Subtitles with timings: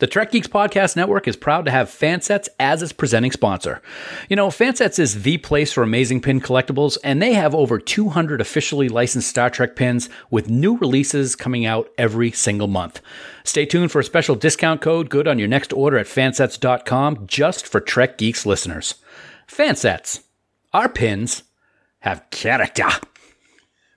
[0.00, 3.82] The Trek Geeks Podcast Network is proud to have Fansets as its presenting sponsor.
[4.28, 8.40] You know, Fansets is the place for amazing pin collectibles, and they have over 200
[8.40, 13.00] officially licensed Star Trek pins with new releases coming out every single month.
[13.42, 17.66] Stay tuned for a special discount code good on your next order at fansets.com just
[17.66, 18.94] for Trek Geeks listeners.
[19.48, 20.20] Fansets.
[20.72, 21.42] Our pins
[22.00, 22.86] have character.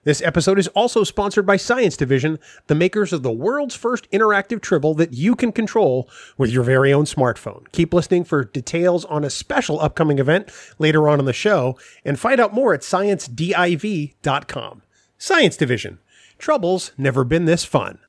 [0.04, 4.60] This episode is also sponsored by Science Division, the makers of the world's first interactive
[4.60, 7.70] tribble that you can control with your very own smartphone.
[7.70, 12.18] Keep listening for details on a special upcoming event later on in the show and
[12.18, 14.82] find out more at sciencediv.com.
[15.18, 16.00] Science Division.
[16.36, 18.00] Trouble's never been this fun.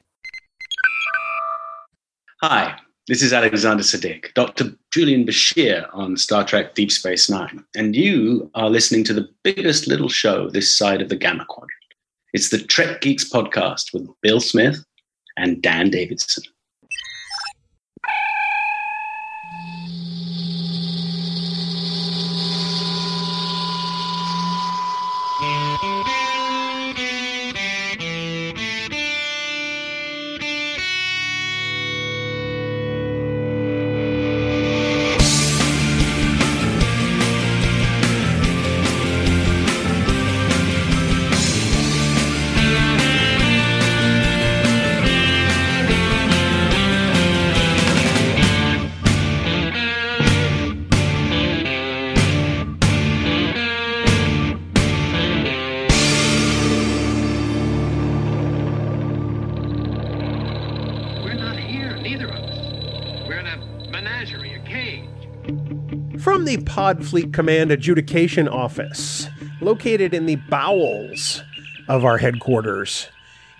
[2.41, 2.75] Hi,
[3.07, 4.71] this is Alexander Siddig, Dr.
[4.89, 9.87] Julian Bashir on Star Trek Deep Space Nine, and you are listening to the biggest
[9.87, 11.82] little show this side of the Gamma Quadrant.
[12.33, 14.83] It's the Trek Geeks podcast with Bill Smith
[15.37, 16.43] and Dan Davidson.
[66.93, 69.27] The Podfleet Command Adjudication Office,
[69.61, 71.41] located in the bowels
[71.87, 73.09] of our headquarters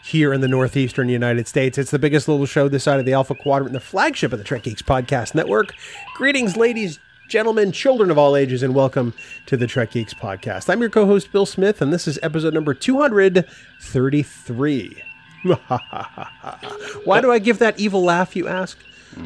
[0.04, 3.14] here in the northeastern United States, it's the biggest little show this side of the
[3.14, 5.74] Alpha Quadrant, the flagship of the Trek Geeks Podcast Network.
[6.14, 9.16] Greetings, ladies, gentlemen, children of all ages, and welcome
[9.48, 10.70] to the Trek Geeks Podcast.
[10.70, 15.04] I'm your co host, Bill Smith, and this is episode number 233.
[17.04, 18.78] Why do I give that evil laugh, you ask?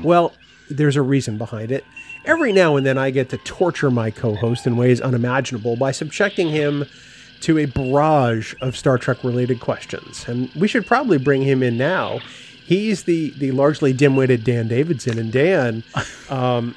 [0.02, 0.32] Well,
[0.70, 1.84] there's a reason behind it.
[2.28, 5.92] Every now and then I get to torture my co host in ways unimaginable by
[5.92, 6.86] subjecting him
[7.40, 10.28] to a barrage of Star Trek related questions.
[10.28, 12.20] And we should probably bring him in now.
[12.66, 15.18] He's the, the largely dim witted Dan Davidson.
[15.18, 15.84] And Dan,
[16.30, 16.76] um,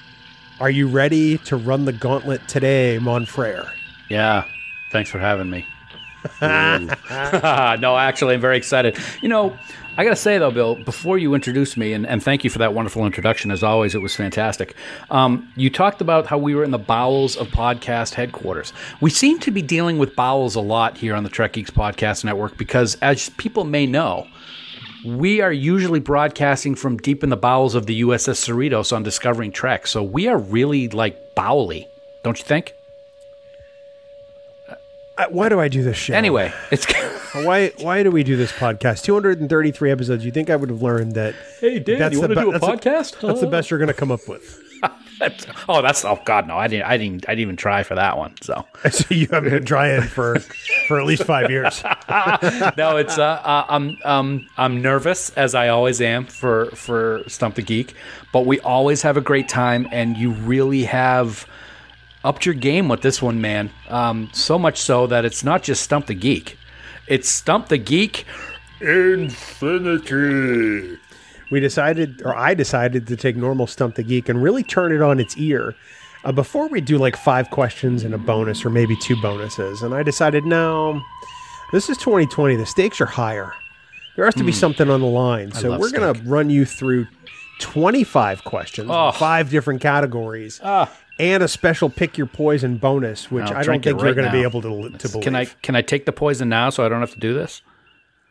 [0.60, 3.68] are you ready to run the gauntlet today, Monfrere?
[4.08, 4.44] Yeah,
[4.92, 5.66] thanks for having me.
[6.40, 8.96] no, actually, I'm very excited.
[9.20, 9.58] You know,
[10.00, 12.58] I got to say, though, Bill, before you introduced me, and, and thank you for
[12.60, 13.50] that wonderful introduction.
[13.50, 14.74] As always, it was fantastic.
[15.10, 18.72] Um, you talked about how we were in the bowels of podcast headquarters.
[19.02, 22.24] We seem to be dealing with bowels a lot here on the Trek Geeks Podcast
[22.24, 24.26] Network because, as people may know,
[25.04, 29.52] we are usually broadcasting from deep in the bowels of the USS Cerritos on Discovering
[29.52, 29.86] Trek.
[29.86, 31.90] So we are really like bowely,
[32.22, 32.72] don't you think?
[35.26, 36.16] Why do I do this shit?
[36.16, 36.86] Anyway, it's.
[37.32, 39.04] Why why do we do this podcast?
[39.04, 40.24] 233 episodes.
[40.24, 42.48] You think I would have learned that Hey, Dan, that's you want to be- do
[42.48, 43.20] a that's the- podcast?
[43.20, 44.60] that's the best you're going to come up with.
[45.20, 47.94] That's- oh, that's oh god, no, I didn't, I didn't, I didn't even try for
[47.94, 48.34] that one.
[48.40, 50.40] So so you haven't been trying for
[50.88, 51.84] for at least 5 years.
[52.78, 57.54] no, it's uh, uh, I'm um I'm nervous as I always am for for Stump
[57.56, 57.94] the Geek,
[58.32, 61.46] but we always have a great time, and you really have
[62.24, 63.70] upped your game with this one, man.
[63.88, 66.56] Um, so much so that it's not just Stump the Geek,
[67.06, 68.24] it's Stump the Geek
[68.80, 70.98] Infinity.
[71.50, 75.02] We decided or I decided to take normal stump the geek and really turn it
[75.02, 75.74] on its ear.
[76.22, 79.92] Uh, before we do like five questions and a bonus or maybe two bonuses, and
[79.94, 81.00] I decided no,
[81.72, 82.54] this is 2020.
[82.56, 83.52] The stakes are higher.
[84.16, 85.50] There has to be something on the line.
[85.52, 87.06] So we're going to run you through
[87.60, 89.12] 25 questions, Oh.
[89.12, 90.90] five different categories, Ah.
[91.20, 94.14] And a special pick your poison bonus, which I'll I don't drink it think you're
[94.14, 95.24] going to be able to, to believe.
[95.24, 97.62] Can I can I take the poison now so I don't have to do this?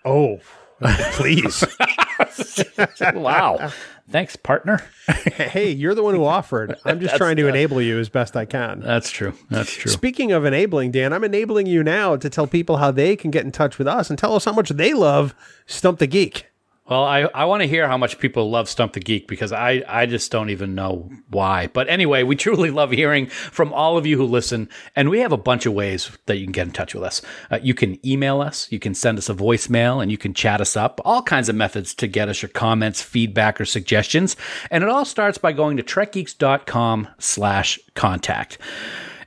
[0.04, 0.40] Oh,
[0.82, 1.64] please.
[3.14, 3.72] Wow,
[4.10, 4.82] thanks, partner.
[5.08, 6.76] hey, you're the one who offered.
[6.86, 8.82] I'm just trying to enable you as best I can.
[8.82, 9.34] That's true.
[9.50, 9.92] That's true.
[9.92, 13.46] Speaking of enabling, Dan, I'm enabling you now to tell people how they can get
[13.46, 15.34] in touch with us and tell us how much they love
[15.66, 16.46] Stump the Geek.
[16.90, 19.84] Well, I, I want to hear how much people love Stump the Geek because I,
[19.88, 21.68] I just don't even know why.
[21.68, 24.68] But anyway, we truly love hearing from all of you who listen.
[24.96, 27.22] And we have a bunch of ways that you can get in touch with us.
[27.52, 30.62] Uh, you can email us, you can send us a voicemail, and you can chat
[30.62, 31.00] us up.
[31.06, 34.36] All kinds of methods to get us your comments, feedback, or suggestions.
[34.72, 38.58] And it all starts by going to trekgeeks.com slash contact.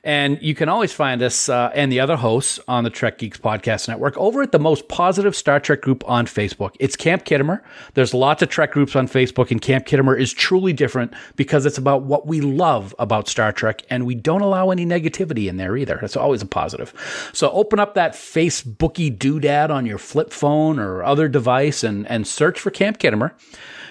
[0.05, 3.37] And you can always find us uh, and the other hosts on the Trek Geeks
[3.37, 6.75] Podcast Network over at the most positive Star Trek group on Facebook.
[6.77, 7.61] It's Camp Khitomer.
[7.93, 11.77] There's lots of Trek groups on Facebook, and Camp Khitomer is truly different because it's
[11.77, 15.77] about what we love about Star Trek, and we don't allow any negativity in there
[15.77, 15.99] either.
[15.99, 16.93] It's always a positive.
[17.31, 22.27] So open up that Facebooky doodad on your flip phone or other device and, and
[22.27, 23.31] search for Camp Khitomer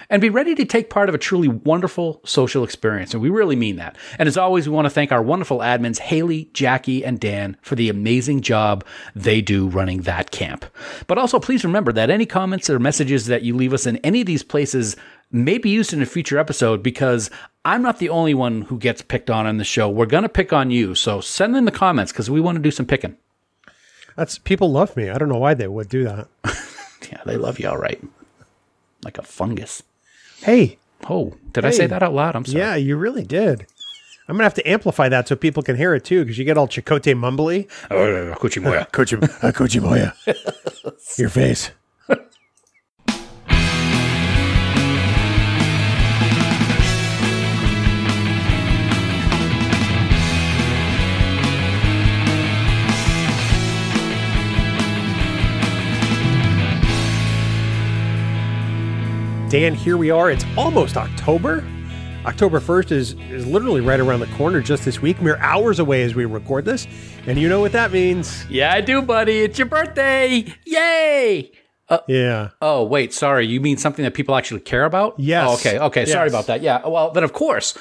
[0.09, 3.13] and be ready to take part of a truly wonderful social experience.
[3.13, 3.97] And we really mean that.
[4.19, 7.75] And as always, we want to thank our wonderful admins, Haley, Jackie, and Dan, for
[7.75, 8.85] the amazing job
[9.15, 10.65] they do running that camp.
[11.07, 14.21] But also, please remember that any comments or messages that you leave us in any
[14.21, 14.95] of these places
[15.31, 17.31] may be used in a future episode because
[17.65, 19.89] I'm not the only one who gets picked on in the show.
[19.89, 20.95] We're going to pick on you.
[20.95, 23.17] So send in the comments because we want to do some picking.
[24.15, 25.09] That's people love me.
[25.09, 26.27] I don't know why they would do that.
[27.11, 28.01] Yeah, they love you all right.
[29.03, 29.83] Like a fungus.
[30.43, 30.77] Hey,
[31.09, 32.35] Oh, did I say that out loud?
[32.35, 32.59] I'm sorry.
[32.59, 33.65] yeah, you really did.
[34.27, 36.57] I'm gonna have to amplify that so people can hear it too, because you get
[36.57, 37.69] all Chicote mumbly.
[37.91, 38.89] Oh, Kuchimoya.
[38.93, 41.71] Coach, uh, your face.
[59.53, 60.31] Dan, here we are.
[60.31, 61.63] It's almost October.
[62.25, 66.01] October 1st is, is literally right around the corner just this week, mere hours away
[66.01, 66.87] as we record this.
[67.27, 68.49] And you know what that means.
[68.49, 69.41] Yeah, I do, buddy.
[69.43, 70.51] It's your birthday.
[70.65, 71.51] Yay!
[71.87, 72.49] Uh, yeah.
[72.63, 73.45] Oh, wait, sorry.
[73.45, 75.11] You mean something that people actually care about?
[75.11, 75.47] Oh, yes.
[75.47, 76.05] Oh, okay, okay.
[76.07, 76.63] Sorry about that.
[76.63, 76.87] Yeah.
[76.87, 77.77] Well, then, of course,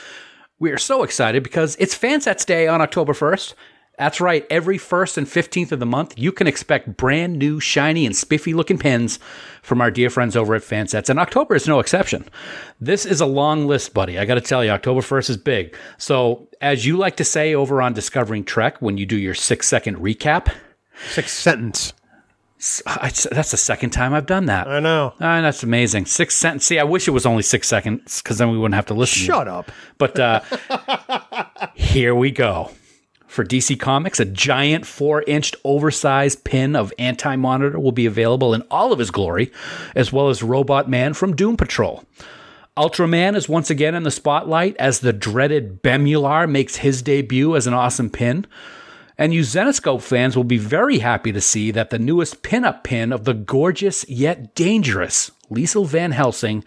[0.58, 3.54] we are so excited because it's Fansets Day on October 1st.
[3.98, 4.46] That's right.
[4.48, 8.54] Every 1st and 15th of the month, you can expect brand new, shiny, and spiffy
[8.54, 9.18] looking pins
[9.62, 11.08] from our dear friends over at Fansets.
[11.10, 12.26] And October is no exception.
[12.80, 14.18] This is a long list, buddy.
[14.18, 15.76] I got to tell you, October 1st is big.
[15.98, 19.68] So, as you like to say over on Discovering Trek when you do your six
[19.68, 20.52] second recap,
[21.10, 21.92] six sentence.
[22.86, 24.68] I, that's the second time I've done that.
[24.68, 25.14] I know.
[25.20, 26.06] Ah, that's amazing.
[26.06, 26.64] Six seconds.
[26.64, 29.26] See, I wish it was only six seconds because then we wouldn't have to listen.
[29.26, 29.70] Shut up.
[29.98, 30.40] But uh,
[31.74, 32.70] here we go.
[33.32, 38.52] For DC Comics, a giant four inch oversized pin of Anti Monitor will be available
[38.52, 39.50] in all of his glory,
[39.96, 42.04] as well as Robot Man from Doom Patrol.
[42.76, 47.66] Ultraman is once again in the spotlight as the dreaded Bemular makes his debut as
[47.66, 48.46] an awesome pin.
[49.16, 53.14] And you Zenescope fans will be very happy to see that the newest pinup pin
[53.14, 56.64] of the gorgeous yet dangerous Liesel Van Helsing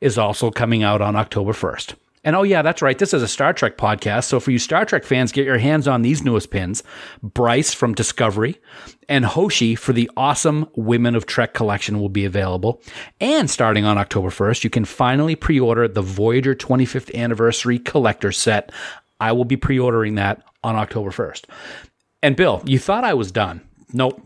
[0.00, 1.94] is also coming out on October 1st.
[2.26, 2.98] And oh, yeah, that's right.
[2.98, 4.24] This is a Star Trek podcast.
[4.24, 6.82] So for you Star Trek fans, get your hands on these newest pins
[7.22, 8.60] Bryce from Discovery
[9.08, 12.82] and Hoshi for the awesome Women of Trek collection will be available.
[13.20, 18.32] And starting on October 1st, you can finally pre order the Voyager 25th anniversary collector
[18.32, 18.72] set.
[19.20, 21.44] I will be pre ordering that on October 1st.
[22.24, 23.60] And Bill, you thought I was done.
[23.92, 24.20] Nope.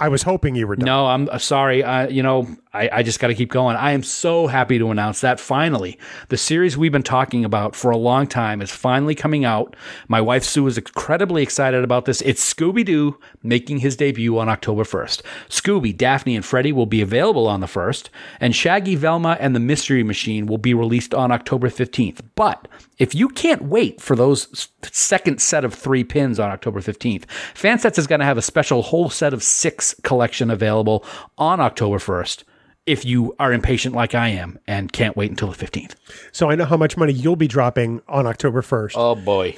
[0.00, 0.86] I was hoping you were done.
[0.86, 1.82] No, I'm uh, sorry.
[1.82, 3.76] Uh, you know, I, I just got to keep going.
[3.76, 5.98] I am so happy to announce that finally,
[6.28, 9.74] the series we've been talking about for a long time is finally coming out.
[10.06, 12.20] My wife Sue is incredibly excited about this.
[12.22, 15.22] It's Scooby Doo making his debut on October 1st.
[15.48, 19.60] Scooby, Daphne, and Freddy will be available on the 1st, and Shaggy, Velma, and the
[19.60, 22.20] Mystery Machine will be released on October 15th.
[22.34, 22.68] But
[22.98, 27.98] if you can't wait for those second set of three pins on October 15th, Fansets
[27.98, 31.04] is going to have a special whole set of six collection available
[31.38, 32.44] on October 1st
[32.88, 35.94] if you are impatient like I am and can't wait until the 15th.
[36.32, 38.92] So I know how much money you'll be dropping on October 1st.
[38.96, 39.56] Oh boy.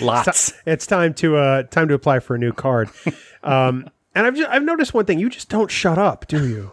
[0.04, 0.52] Lots.
[0.66, 2.90] It's time to uh time to apply for a new card.
[3.42, 5.18] um and I've just, I've noticed one thing.
[5.18, 6.72] You just don't shut up, do you?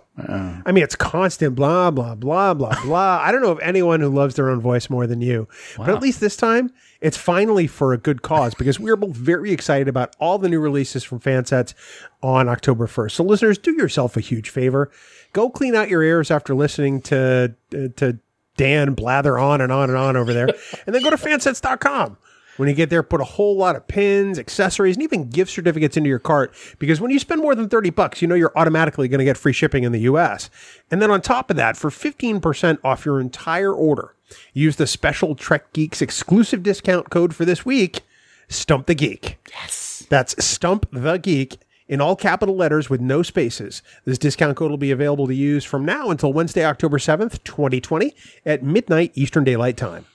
[0.66, 3.20] I mean, it's constant blah blah blah blah blah.
[3.24, 5.48] I don't know of anyone who loves their own voice more than you.
[5.78, 9.52] But at least this time, it's finally for a good cause because we're both very
[9.52, 11.74] excited about all the new releases from Fansets
[12.22, 13.12] on October 1st.
[13.12, 14.92] So listeners, do yourself a huge favor.
[15.34, 18.20] Go clean out your ears after listening to uh, to
[18.58, 20.50] Dan blather on and on and on over there.
[20.86, 22.18] and then go to fansets.com.
[22.62, 25.98] When you get there, put a whole lot of pins, accessories, and even gift certificates
[25.98, 29.08] into your cart because when you spend more than 30 bucks, you know you're automatically
[29.08, 30.52] going to get free shipping in the US.
[30.92, 34.14] And then on top of that, for 15% off your entire order,
[34.54, 38.02] use the special Trek Geeks exclusive discount code for this week,
[38.48, 39.40] Stump the Geek.
[39.50, 40.06] Yes.
[40.10, 43.82] That's Stump the Geek in all capital letters with no spaces.
[44.06, 48.14] This discount code will be available to use from now until Wednesday, October 7th, 2020
[48.46, 50.06] at midnight Eastern Daylight Time.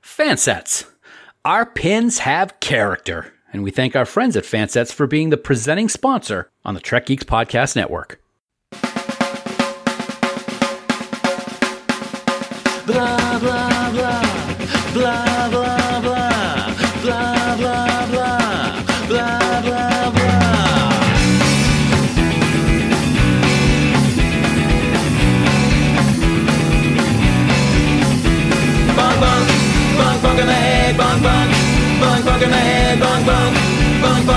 [0.00, 0.91] Fansets.
[1.44, 5.88] Our pins have character, and we thank our friends at Fansets for being the presenting
[5.88, 8.20] sponsor on the Trek Geeks Podcast Network.
[12.86, 15.31] Blah, blah, blah, blah.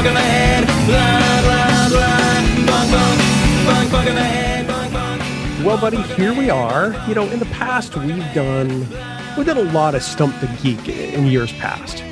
[0.06, 1.90] In the head, blah blah
[3.92, 5.66] blah, in the head.
[5.66, 6.94] Well, buddy, here we are.
[7.08, 8.88] You know, in the past, we've done
[9.36, 12.04] we've done a lot of stump the geek in years past,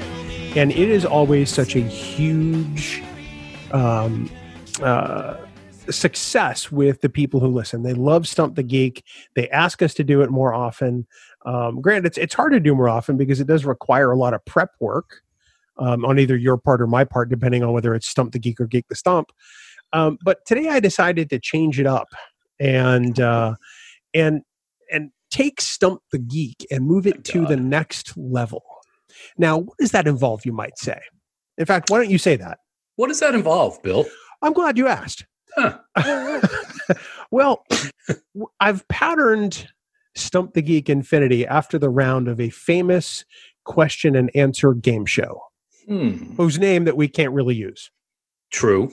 [0.56, 3.04] and it is always such a huge
[3.72, 4.28] um,
[4.82, 5.38] uh,
[5.92, 7.84] success with the people who listen.
[7.84, 9.04] They love stump the geek.
[9.36, 11.06] They ask us to do it more often.
[11.46, 14.34] Um, granted, it's it's hard to do more often because it does require a lot
[14.34, 15.23] of prep work
[15.77, 18.60] um, on either your part or my part, depending on whether it's stump the geek
[18.60, 19.32] or geek the stump.
[19.92, 22.08] Um, but today I decided to change it up
[22.60, 23.56] and uh,
[24.13, 24.42] and
[24.92, 28.63] and take stump the geek and move it to the next level.
[29.38, 30.46] Now, what does that involve?
[30.46, 31.00] You might say.
[31.58, 32.60] In fact, why don't you say that?
[32.96, 34.06] What does that involve, Bill?
[34.42, 35.25] I'm glad you asked.
[35.56, 35.77] Huh.
[37.32, 37.63] well,
[38.60, 39.68] I've patterned
[40.15, 43.25] Stump the Geek Infinity after the round of a famous
[43.63, 45.42] question and answer game show,
[45.88, 46.36] Hmm.
[46.36, 47.92] whose name that we can't really use.
[48.52, 48.92] True.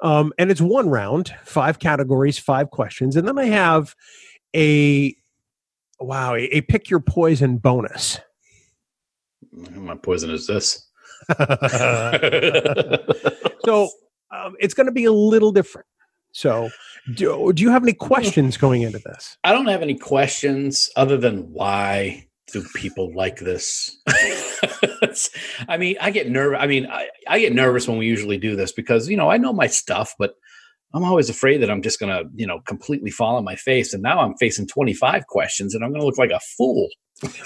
[0.00, 3.94] Um, and it's one round, five categories, five questions, and then I have
[4.54, 5.14] a
[6.00, 8.20] wow, a, a pick your poison bonus.
[9.52, 10.86] My poison is this.
[13.64, 13.88] so
[14.30, 15.86] um, it's going to be a little different.
[16.32, 16.70] So,
[17.14, 19.38] do, do you have any questions going into this?
[19.44, 23.96] I don't have any questions other than why do people like this?
[25.68, 26.58] I mean, I get nervous.
[26.60, 29.36] I mean, I, I get nervous when we usually do this because, you know, I
[29.36, 30.34] know my stuff, but
[30.92, 33.92] I'm always afraid that I'm just going to, you know, completely fall on my face.
[33.92, 36.88] And now I'm facing 25 questions and I'm going to look like a fool.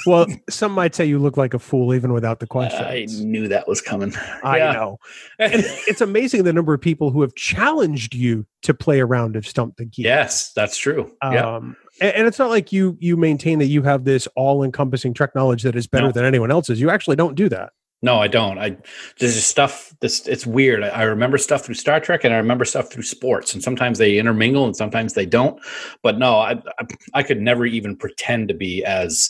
[0.07, 3.21] Well, some might say you look like a fool even without the questions.
[3.21, 4.15] I knew that was coming.
[4.43, 4.73] I, yeah.
[4.73, 4.99] know.
[5.39, 9.37] And it's amazing the number of people who have challenged you to play a round
[9.37, 10.05] of Stump the Geek.
[10.05, 11.13] yes, that's true.
[11.23, 11.57] yeah.
[11.57, 15.15] Um, and, and it's not like you you maintain that you have this all encompassing
[15.15, 16.13] Trek knowledge that is better No.
[16.13, 16.81] than anyone else's.
[16.81, 17.71] You actually don't do that.
[18.01, 18.59] No, I don't.
[18.59, 18.77] I
[19.19, 19.93] there's just stuff.
[20.01, 20.85] This it's weird.
[20.85, 23.99] I, I remember stuff through Star Trek, and I remember stuff through sports, and sometimes
[23.99, 25.61] they intermingle, and sometimes they don't.
[26.05, 29.29] But no, I I, I could never even pretend to be as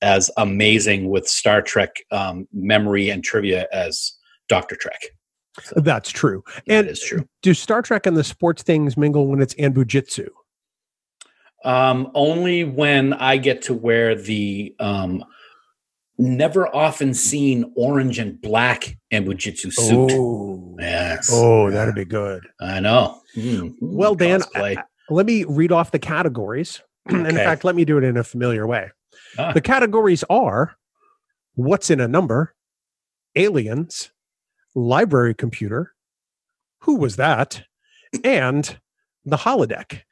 [0.00, 4.12] as amazing with Star Trek um, memory and trivia as
[4.48, 5.00] Doctor Trek.
[5.76, 6.44] That's true.
[6.46, 7.26] That And is true.
[7.42, 10.28] do Star Trek and the sports things mingle when it's Anbujitsu?
[11.64, 15.24] Um, only when I get to wear the um,
[16.18, 20.10] never often seen orange and black Ambujitsu suit.
[20.12, 21.28] Oh, Yes.
[21.32, 22.46] oh, that'd be good.
[22.60, 23.20] I know.
[23.36, 24.42] Mm, Well, Dan.
[24.54, 24.76] I-
[25.10, 26.80] let me read off the categories.
[27.06, 28.90] and in fact, let me do it in a familiar way.
[29.38, 29.52] Ah.
[29.52, 30.76] The categories are
[31.54, 32.54] what's in a number,
[33.34, 34.10] aliens,
[34.74, 35.92] library computer,
[36.82, 37.64] who was that,
[38.22, 38.78] and
[39.24, 40.02] the holodeck.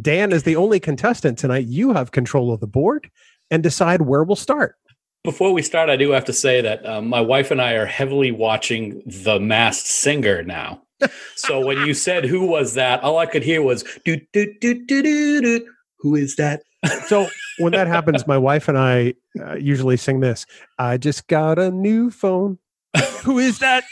[0.00, 1.66] Dan is the only contestant tonight.
[1.66, 3.10] You have control of the board
[3.50, 4.76] and decide where we'll start.
[5.24, 7.86] Before we start, I do have to say that um, my wife and I are
[7.86, 10.82] heavily watching The Masked Singer now.
[11.36, 14.74] so when you said who was that, all I could hear was do do do
[14.86, 15.66] do do do.
[16.00, 16.62] Who is that?
[17.06, 20.46] So when that happens, my wife and I uh, usually sing this.
[20.78, 22.58] I just got a new phone.
[23.24, 23.82] Who is that?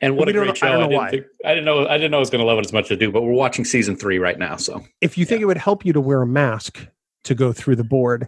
[0.00, 0.66] And what We a great show!
[0.66, 1.10] I don't know didn't why.
[1.10, 1.86] think- I didn't know.
[1.86, 3.10] I didn't know I was going to love it as much as I do.
[3.12, 4.56] But we're watching season three right now.
[4.56, 6.86] So If you think it would help you to wear a mask
[7.24, 8.26] to go through the board,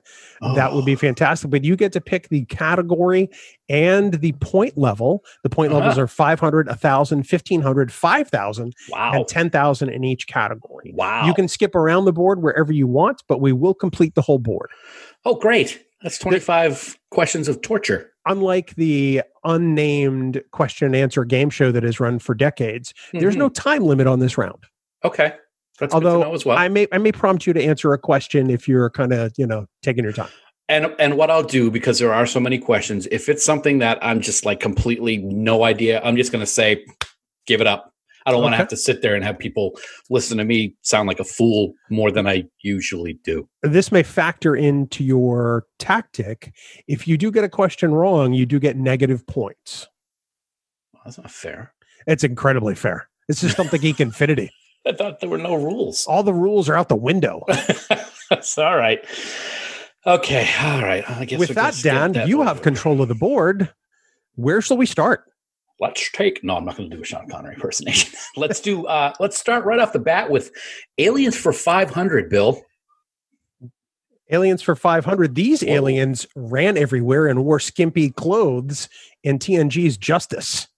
[0.57, 0.99] that would be Oh.
[0.99, 1.49] fantastic.
[1.51, 3.31] But you get to pick the category
[3.69, 5.25] and the point level.
[5.43, 6.03] The point levels Uh-huh.
[6.03, 10.93] are 500, 1,000, 1,500, 5,000, wow, and 10,000 in each category.
[10.95, 11.25] wow.
[11.27, 14.39] You can skip around the board wherever you want, but we will complete the whole
[14.39, 14.71] board.
[15.25, 15.83] oh, great!
[16.03, 18.10] That's twenty five questions of torture.
[18.27, 23.39] Unlike the unnamed question and answer game show that has run for decades, there's Mhm.
[23.39, 24.65] no time limit on this round.
[25.05, 25.35] okay.
[25.79, 26.59] That's good to Although know as well.
[26.59, 29.47] I may I may prompt you to answer a question if you're kind of you
[29.47, 30.29] know taking your time.
[30.69, 33.99] And and what I'll do because there are so many questions, if it's something that
[34.03, 36.85] I'm just like completely no idea, I'm just going to say,
[37.47, 37.90] give it up.
[38.27, 39.79] I don't want to have to sit there and have people
[40.11, 43.49] listen to me sound like a fool more than I usually do.
[43.63, 46.53] This may factor into your tactic.
[46.87, 49.89] If you do get a question wrong, you do get negative points.
[51.05, 51.73] That's not fair.
[52.07, 53.09] It's incredibly fair.
[53.29, 54.51] It's just something geek infinity.
[54.87, 56.07] I thought there were no rules.
[56.07, 57.45] All the rules are out the window.
[58.31, 59.05] That's all right.
[60.07, 61.09] Okay, all right.
[61.11, 63.73] I guess With that, Dan, that you have control of the board.
[64.37, 65.30] Where shall we start?
[65.81, 66.45] Let's take.
[66.45, 68.19] No, I'm not going to do a Sean Connery impersonation.
[68.37, 68.87] let's do.
[68.87, 70.51] uh Let's start right off the bat with
[70.99, 72.29] Aliens for 500.
[72.29, 72.63] Bill.
[74.31, 75.35] Aliens for 500.
[75.35, 75.73] These Whoa.
[75.73, 78.89] aliens ran everywhere and wore skimpy clothes
[79.25, 80.69] in TNG's Justice.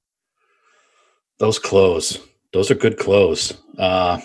[1.38, 2.18] Those clothes.
[2.52, 3.54] Those are good clothes.
[3.78, 4.20] Uh,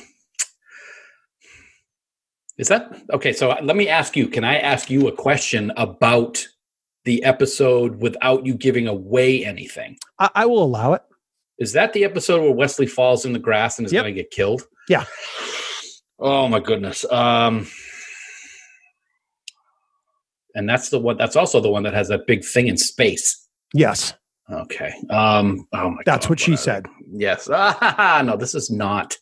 [2.58, 3.34] is that okay?
[3.34, 4.28] So let me ask you.
[4.28, 6.46] Can I ask you a question about
[7.08, 9.98] the episode without you giving away anything.
[10.20, 11.02] I, I will allow it.
[11.58, 14.04] Is that the episode where Wesley falls in the grass and is Yep.
[14.04, 14.64] going to get killed?
[14.90, 15.06] Yeah.
[16.20, 17.04] Oh my goodness.
[17.12, 17.68] Um,
[20.56, 21.18] and that's the one.
[21.18, 23.48] That's also the one that has that big thing in space.
[23.74, 24.14] Yes,
[24.52, 24.94] Okay.
[25.10, 25.68] Um.
[25.74, 26.02] Oh my.
[26.06, 26.64] that's God, what she whatever.
[26.64, 26.86] said.
[27.12, 27.50] Yes.
[27.52, 29.18] Ah, no, this is not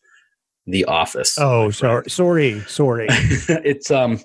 [0.68, 1.38] the Office.
[1.39, 3.08] Oh, sorry, sorry, sorry.
[3.10, 4.20] it's um.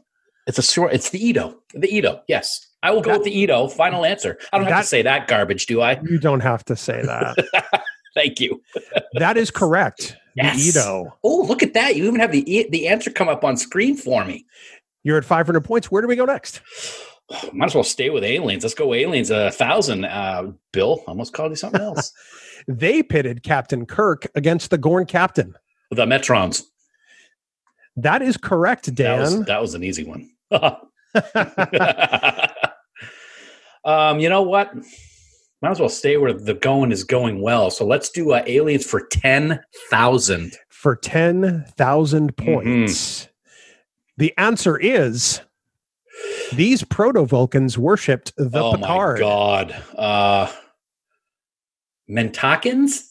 [0.47, 0.93] It's a short.
[0.93, 1.63] It's the Edo.
[1.75, 2.23] The Edo.
[2.29, 3.69] Yes, I will go That- with the Edo.
[3.69, 4.39] Final answer.
[4.53, 6.01] I don't have to say that garbage, do I?
[6.03, 7.83] you don't have to say that.
[8.15, 8.61] Thank you.
[9.15, 10.17] that is correct.
[10.35, 10.57] Yes.
[10.57, 11.17] The Edo.
[11.23, 11.97] Oh, look at that!
[11.97, 14.47] You even have the the answer come up on screen for me.
[15.03, 15.91] You're at 500 points.
[15.91, 16.61] Where do we go next?
[17.53, 18.65] Might as well stay with aliens.
[18.65, 19.31] Let's go aliens.
[19.31, 20.05] A thousand.
[20.05, 22.13] Uh, Bill, I almost called you something else.
[22.69, 25.55] They pitted Captain Kirk against the Gorn Captain.
[25.91, 26.63] the Metrons.
[27.97, 29.45] That is correct, That was Dan.
[29.47, 30.31] that was an easy one.
[33.85, 34.73] um, you know what?
[35.63, 37.71] Might as well stay where the going is going well.
[37.71, 39.61] So let's do uh, aliens for ten
[39.91, 40.57] thousand.
[40.71, 42.53] For 10,000 Mm-hmm.
[42.55, 43.29] points.
[44.17, 45.43] The answer is
[46.55, 49.17] these proto Vulcans worshipped the oh Picard.
[49.17, 49.83] my god!
[49.95, 50.51] Uh,
[52.11, 53.03] Mintakans.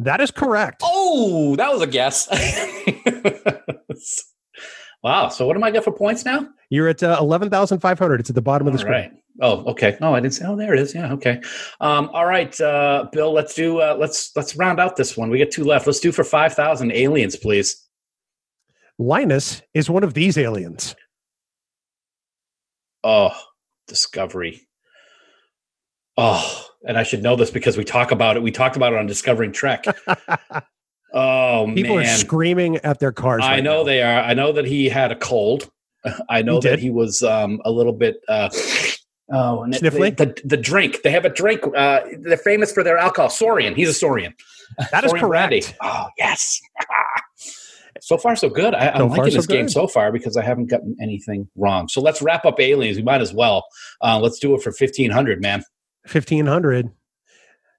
[0.00, 0.82] That is correct.
[0.84, 2.26] Oh, that was a guess.
[5.02, 5.28] wow.
[5.28, 6.48] So what am I get for points now?
[6.70, 8.20] You're at uh, 11,500.
[8.20, 8.92] It's at the bottom of the screen.
[8.94, 9.12] right.
[9.40, 9.96] Oh, okay.
[10.00, 10.44] Oh, I didn't say.
[10.46, 10.94] Oh, there it is.
[10.94, 11.12] Yeah.
[11.14, 11.40] Okay.
[11.80, 13.32] Um, all right, uh, Bill.
[13.32, 13.80] Let's do.
[13.80, 15.30] Uh, let's let's round out this one.
[15.30, 15.86] We get two left.
[15.86, 17.86] Let's do for five thousand aliens, please.
[18.98, 20.94] Linus is one of these aliens.
[23.02, 23.34] Oh,
[23.88, 24.68] Discovery.
[26.18, 28.42] Oh, and I should know this because we talk about it.
[28.42, 29.84] We talked about it on Discovering Trek.
[31.14, 33.42] oh People man, are screaming at their cars.
[33.42, 33.84] I right know now.
[33.84, 34.20] they are.
[34.20, 35.70] I know that he had a cold.
[36.28, 38.16] I know He that he was um, a little bit.
[38.28, 38.50] Uh,
[39.32, 40.16] oh, and Sniffly?
[40.16, 41.02] The, the drink.
[41.02, 41.62] They have a drink.
[41.76, 43.30] Uh, they're famous for their alcohol.
[43.30, 43.74] Saurian.
[43.74, 44.34] He's a Saurian.
[44.90, 45.60] That is Saurian brandy.
[45.62, 45.78] correct.
[45.82, 46.60] Oh yes.
[48.00, 48.74] so far, so good.
[48.74, 51.88] I, So far, liking so this game so far because I haven't gotten anything wrong.
[51.88, 52.96] So let's wrap up aliens.
[52.96, 53.64] We might as well.
[54.00, 55.64] Uh, let's do it for fifteen hundred, man.
[56.04, 56.90] 1500.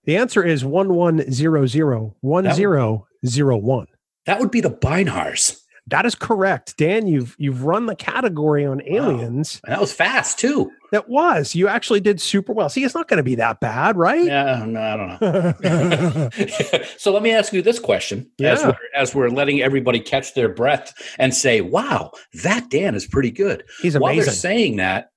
[0.05, 3.87] The answer is 1100 1001.
[4.25, 5.60] That would be the Bynars.
[5.87, 6.77] That is correct.
[6.77, 9.59] Dan, you've you've run the category on aliens.
[9.65, 10.71] And that was fast too.
[10.91, 11.55] That was.
[11.55, 12.69] You actually did super well.
[12.69, 14.23] See, it's not going to be that bad, right?
[14.23, 16.29] Yeah, uh, no, I don't know.
[16.97, 20.49] so let me ask you this question as we're, as we're letting everybody catch their
[20.49, 22.11] breath and say, "Wow,
[22.43, 24.01] that Dan is pretty good." He's amazing.
[24.01, 25.11] While they're saying that,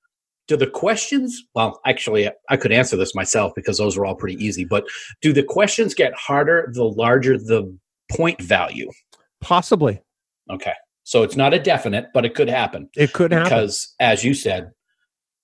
[0.47, 1.43] do the questions?
[1.53, 4.65] Well, actually, I could answer this myself because those are all pretty easy.
[4.65, 4.85] But
[5.21, 7.77] do the questions get harder the larger the
[8.11, 8.89] point value?
[9.41, 10.01] Possibly.
[10.49, 13.45] Okay, so it's not a definite, but it could happen It could happen.
[13.45, 14.71] because, as you said,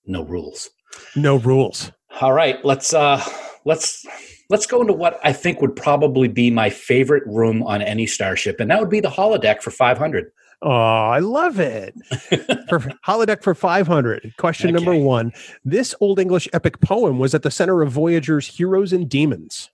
[0.05, 0.69] no rules.
[1.15, 1.91] no rules.
[2.19, 3.23] All right, let's uh
[3.65, 4.05] let's
[4.49, 8.59] let's go into what I think would probably be my favorite room on any starship,
[8.59, 10.31] and that would be the holodeck for 500.
[10.63, 11.95] Oh, I love it.
[12.69, 14.33] for holodeck for 500.
[14.37, 15.31] Question number one.
[15.65, 19.71] This Old English epic poem was at the center of Voyager's Heroes and Demons.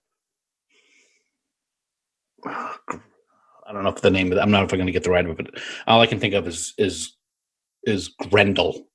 [3.67, 5.03] I don't know if the name of it, I'm not if I'm going to get
[5.03, 5.37] the right of it.
[5.37, 7.15] But all I can think of is is
[7.83, 8.87] is Grendel.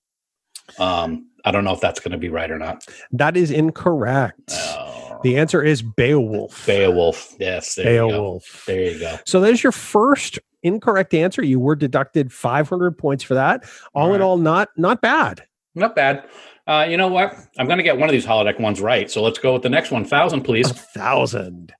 [0.78, 2.86] Um, I don't know if that's going to be right or not.
[3.10, 4.52] That is incorrect.
[4.52, 6.66] Oh, The answer is Beowulf.
[6.66, 7.34] Beowulf.
[7.38, 8.08] Yes, there you go.
[8.08, 8.64] Beowulf.
[8.66, 9.18] There you go.
[9.26, 11.44] So there's your first incorrect answer.
[11.44, 13.64] You were deducted 500 points for that.
[13.94, 15.44] All in all, not not bad.
[15.74, 16.24] Not bad.
[16.66, 17.34] Uh, you know what?
[17.58, 19.10] I'm going to get one of these holodeck ones right.
[19.10, 20.04] So let's go with the next one.
[20.04, 20.70] Thousand, please.
[20.70, 21.72] A thousand.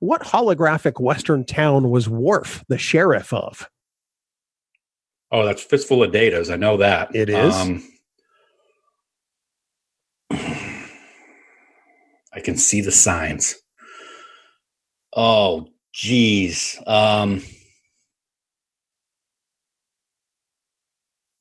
[0.00, 3.68] What holographic Western town was Worf the sheriff of?
[5.32, 6.52] Oh, that's fistful of datas.
[6.52, 7.14] I know that.
[7.14, 7.54] It is?
[7.54, 7.82] Um,
[10.30, 10.86] I
[12.42, 13.56] can see the signs.
[15.16, 16.80] Oh, geez.
[16.86, 17.42] Um,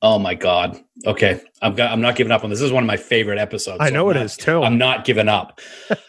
[0.01, 0.81] oh my God.
[1.05, 2.59] Okay, I'm got, I'm not giving up on this.
[2.59, 3.77] This is one of my favorite episodes.
[3.81, 4.63] I know I'm it not- is too.
[4.63, 5.61] I'm not giving up.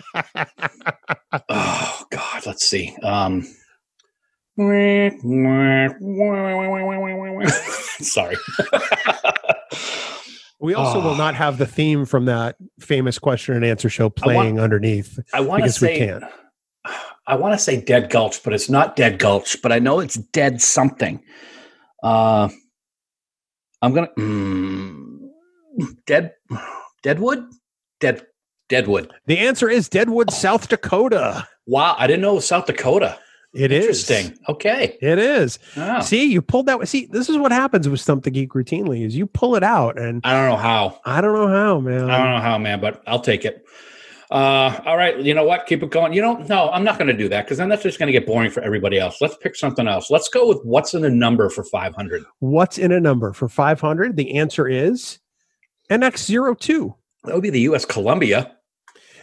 [2.49, 2.97] oh let's see.
[3.03, 3.43] Um,
[8.01, 8.37] sorry.
[10.61, 11.17] we also will Oh.
[11.17, 15.19] not have the theme from that famous question and answer show I want- playing underneath
[15.33, 16.25] I want to because we say can't.
[17.27, 19.61] I want to say Dead Gulch, but it's not Dead Gulch.
[19.63, 21.23] But I know it's Dead something.
[22.03, 22.49] Uh,
[23.83, 25.19] I'm gonna mm,
[26.07, 26.33] Dead
[27.03, 27.45] Deadwood
[28.01, 28.25] Dead
[28.69, 29.13] Deadwood.
[29.27, 31.47] The answer is Deadwood, South Dakota.
[31.69, 33.19] Wow, I didn't know it was South Dakota.
[33.53, 34.39] It is Interesting.
[34.49, 34.97] Okay.
[35.03, 35.59] It is.
[35.77, 36.01] Oh.
[36.01, 36.89] See, you pulled that.
[36.89, 39.99] See, this is what happens with Stump the Geek routinely: is you pull it out,
[39.99, 40.99] and I don't know how.
[41.05, 42.11] I don't know how, man.
[42.11, 43.67] I don't know how, man, but I'll take it.
[44.31, 45.19] Uh, all right.
[45.21, 45.67] You know what?
[45.67, 46.15] Keep it going.
[46.15, 48.13] You know, no, I'm not going to do that because then that's just going to
[48.13, 49.21] get boring for everybody else.
[49.21, 50.11] Let's pick something else.
[50.11, 52.25] Let's go with what's in a number for 500.
[52.39, 54.17] What's in a number for 500?
[54.17, 55.19] The answer is
[55.91, 57.85] NX02 That would be the U.S.
[57.85, 58.55] Columbia.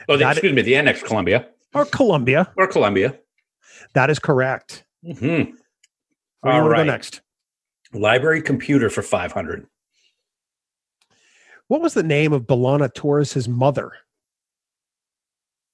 [0.09, 2.51] Oh, the, excuse me, the NX Columbia or Columbia.
[2.57, 3.19] or Columbia.
[3.93, 4.85] That is correct.
[5.03, 5.53] hmm Where you
[6.43, 6.77] All to right.
[6.77, 7.21] go next?
[7.93, 9.67] Library computer for 500.
[11.67, 13.91] What was the name of B'Elanna Torres's mother?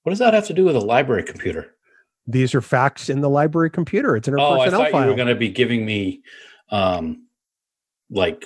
[0.02, 1.74] What does that have to do with a library computer?
[2.26, 4.16] These are facts in the library computer.
[4.16, 5.08] It's in her Oh, I personnel thought you file.
[5.08, 6.22] were going to be giving me,
[6.70, 7.26] um,
[8.10, 8.44] like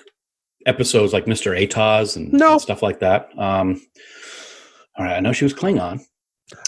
[0.66, 1.56] episodes like Mr.
[1.56, 2.52] Atoz and, No.
[2.52, 3.28] and stuff like that.
[3.38, 3.80] Um,
[4.96, 6.00] all right, I know she was Klingon,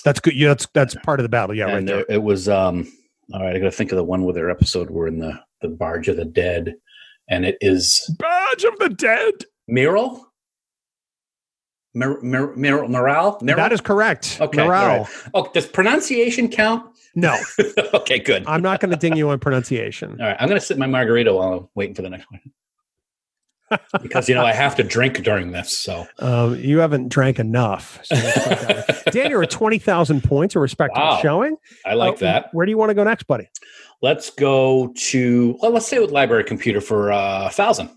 [0.05, 0.35] That's good.
[0.35, 1.55] Yeah, that's that's part of the battle.
[1.55, 2.05] Yeah, right and there.
[2.09, 2.49] there, it was.
[2.49, 2.91] Um,
[3.33, 5.39] all right, I got to think of the one with their episode were in the
[5.61, 6.75] the barge of the dead,
[7.29, 9.35] and it is Barge of the Dead.
[11.95, 13.41] Mir, Mir, Miral?
[13.41, 13.57] Miral?
[13.57, 14.39] That is correct.
[14.41, 14.91] Okay, Morale.
[14.91, 15.31] all right.
[15.35, 16.85] Oh, does pronunciation count?
[17.15, 17.37] No,
[17.95, 18.45] okay, good.
[18.47, 20.21] I'm not going to ding you on pronunciation.
[20.21, 22.41] All right, I'm going to sip my margarita while I'm waiting for the next one.
[24.03, 28.01] Because you know I have to drink during this, so Um, you haven't drank enough.
[28.05, 28.77] So let's put it that
[29.07, 29.11] way.
[29.13, 31.19] Dan, you're at 20,000 points, a respectable Wow.
[31.23, 31.57] showing.
[31.85, 32.49] I like Uh, that.
[32.53, 33.49] Where do you want to go next, buddy?
[34.03, 37.91] Let's go to well, let's stay with library computer for uh, a thousand.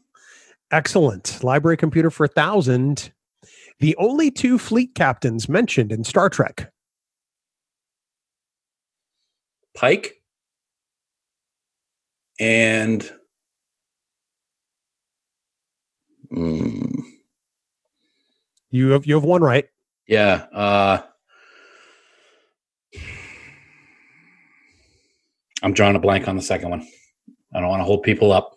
[0.72, 1.44] Excellent.
[1.44, 3.12] Library computer for a thousand.
[3.80, 6.72] The only two fleet captains mentioned in Star Trek.
[9.76, 10.22] Pike
[12.40, 13.10] and
[16.32, 17.02] Mm,
[18.70, 19.65] You have you have one right.
[20.08, 21.02] yeah, uh,
[25.63, 26.88] I'm drawing a blank on the second one.
[27.54, 28.54] I don't want to hold people up.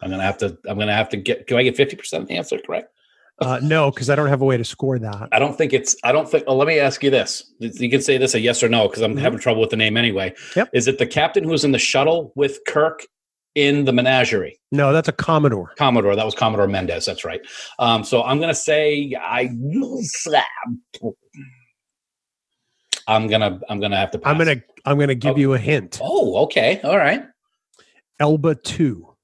[0.00, 0.56] I'm gonna have to.
[0.68, 1.46] I'm gonna have to get.
[1.48, 2.92] Do I get fifty percent of the answer correct?
[3.40, 5.28] Uh, no, because I don't have a way to score that.
[5.32, 5.96] I don't think it's.
[6.04, 6.46] I don't think.
[6.46, 7.52] Well, let me ask you this.
[7.58, 9.20] You can say this a yes or no because I'm Mhm.
[9.20, 10.34] having trouble with the name anyway.
[10.54, 10.70] Yep.
[10.72, 13.00] Is it the captain who was in the shuttle with Kirk
[13.54, 14.58] in the menagerie?
[14.72, 15.72] No, that's a Commodore.
[15.76, 16.14] Commodore.
[16.16, 17.04] That was Commodore Mendez.
[17.06, 17.40] That's right.
[17.78, 19.50] Um, so I'm gonna say I.
[23.06, 23.60] I'm gonna.
[23.68, 24.18] I'm gonna have to.
[24.18, 24.30] Pass.
[24.30, 25.38] I'm gonna I'm gonna give Oh.
[25.38, 25.98] you a hint.
[26.02, 26.80] Oh, okay.
[26.82, 27.24] All right.
[28.20, 29.14] Elba two.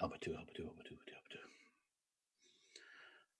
[0.00, 0.32] Elba two.
[0.34, 0.62] Elba two.
[0.64, 0.94] Elba two.
[0.94, 1.38] Elba two.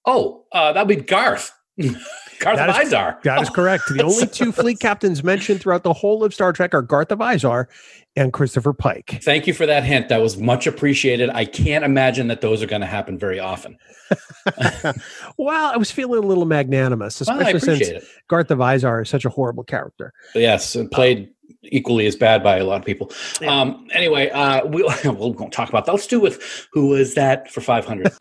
[0.07, 1.53] Oh, uh, that'd be Garth.
[2.41, 3.21] Garth That is- Vizar.
[3.23, 3.85] That is correct.
[3.89, 7.19] The only two fleet captains mentioned throughout the whole of Star Trek are Garth of
[7.19, 7.67] Izar
[8.15, 9.21] and Christopher Pike.
[9.23, 10.09] Thank you for that hint.
[10.09, 11.31] That was much appreciated.
[11.31, 13.77] I can't imagine that those are going to happen very often.
[15.37, 18.05] well, I was feeling a little magnanimous, Well, especially since appreciate it.
[18.29, 20.13] Garth of Izar is such a horrible character.
[20.35, 21.31] Yes, and played
[21.65, 23.11] equally as bad by a lot of people.
[23.41, 23.53] Yeah.
[23.61, 25.93] Um, anyway, uh, we, we'll won't talk about that.
[25.93, 28.13] Let's do with who was that for 500.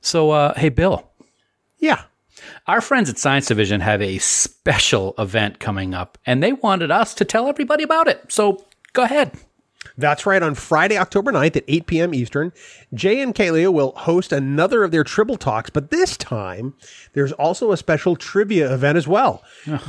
[0.00, 1.08] so, uh, hey, Bill,
[1.78, 2.02] Yeah.
[2.66, 7.14] our friends at Science Division have a special event coming up, and they wanted us
[7.14, 8.30] to tell everybody about it.
[8.32, 9.32] So, go ahead.
[9.96, 10.42] That's right.
[10.42, 12.14] On Friday, October 9th at 8 p.m.
[12.14, 12.52] Eastern,
[12.92, 16.74] Jay and Kalia will host another of their Tribble Talks, but this time
[17.14, 19.42] there's also a special trivia event as well.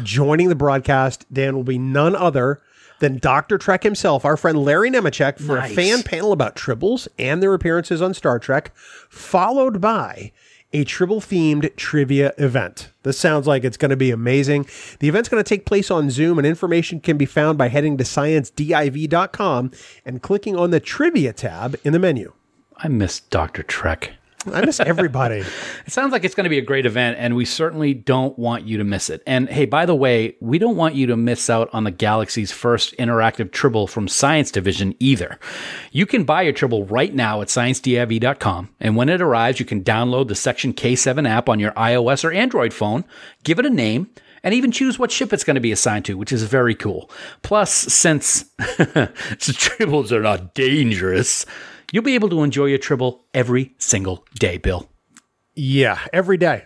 [0.03, 2.61] Joining the broadcast, Dan will be none other
[2.99, 3.57] than Dr.
[3.57, 5.71] Trek himself, our friend Larry Nemecek, for Nice.
[5.71, 8.71] a fan panel about Tribbles and their appearances on Star Trek,
[9.09, 10.31] followed by
[10.73, 12.91] a Tribble themed trivia event.
[13.03, 14.67] This sounds like it's going to be amazing.
[14.99, 17.97] The event's going to take place on Zoom, and information can be found by heading
[17.97, 19.71] to sciencediv.com
[20.05, 22.33] and clicking on the trivia tab in the menu.
[22.77, 23.63] I miss Dr.
[23.63, 24.13] Trek.
[24.53, 25.43] I miss everybody.
[25.85, 28.65] It sounds like it's going to be a great event, and we certainly don't want
[28.65, 29.23] you to miss it.
[29.25, 32.51] And hey, by the way, we don't want you to miss out on the galaxy's
[32.51, 35.39] first interactive Tribble from Science Division either.
[35.93, 39.81] You can buy your Tribble right now at sciencediv.com, and when it arrives, you can
[39.81, 43.05] download the Section K7 app on your iOS or Android phone,
[43.45, 44.09] give it a name,
[44.43, 47.09] and even choose what ship it's going to be assigned to, which is very cool.
[47.41, 51.45] Plus, since Tribbles are not dangerous,
[51.91, 54.89] you'll be able to enjoy your Tribble every single day, Bill.
[55.55, 56.65] Yeah, every day.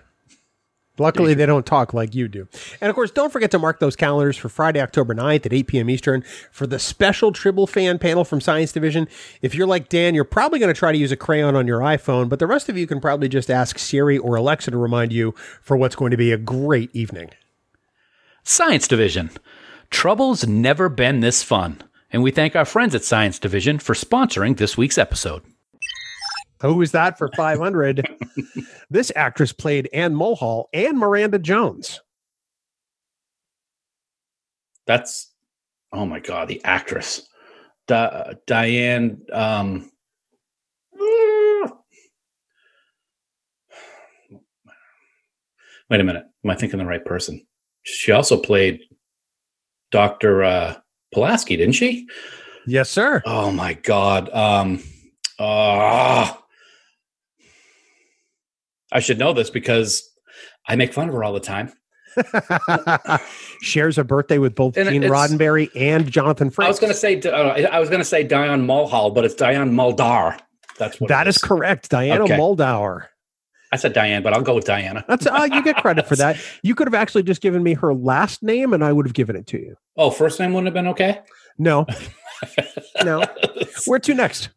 [0.98, 2.48] Luckily, they don't talk like you do.
[2.80, 5.68] And of course, don't forget to mark those calendars for Friday, October 9th at 8
[5.68, 5.90] p.m.
[5.90, 9.08] Eastern for the special Tribble fan panel from Science Division.
[9.42, 11.80] If you're like Dan, you're probably going to try to use a crayon on your
[11.80, 15.12] iPhone, but the rest of you can probably just ask Siri or Alexa to remind
[15.12, 17.32] you for what's going to be a great evening.
[18.44, 19.32] Science Division.
[19.90, 21.82] Trouble's never been this fun.
[22.12, 25.44] And we thank our friends at Science Division for sponsoring this week's episode.
[26.62, 28.06] Who is that for 500?
[28.90, 32.02] this actress played Anne Mulhall and Miranda Jones.
[34.86, 35.32] That's
[35.94, 37.28] oh my god, the actress,
[37.88, 39.22] Di- Diane.
[39.32, 39.90] Um,
[45.90, 47.46] wait a minute, am I thinking the right person?
[47.84, 48.82] She also played
[49.92, 50.81] Doctor uh,
[51.14, 52.08] Pulaski, didn't she?
[52.68, 53.22] Yes, sir.
[53.26, 54.30] Oh my god.
[54.30, 54.84] Um,
[55.40, 56.32] uh,
[58.92, 60.08] I should know this because
[60.68, 61.72] I make fun of her all the time.
[63.62, 66.66] Shares a birthday with both And Gene Roddenberry and Jonathan Frakes.
[66.66, 69.36] I was going to say uh, I was going to say Diane Mulhall, but it's
[69.36, 70.38] Diane Muldaur.
[70.78, 71.90] That's what That is correct.
[71.90, 72.38] Diana Okay.
[72.38, 73.06] Muldaur.
[73.72, 75.06] I said Diane, but I'll go with Diana.
[75.08, 76.38] That's uh, you get credit for that.
[76.64, 79.36] You could have actually just given me her last name, and I would have given
[79.36, 79.76] it to you.
[79.98, 81.22] Oh, first name wouldn't have been okay.
[81.58, 81.86] No,
[83.04, 83.24] no.
[83.86, 84.50] Where to next?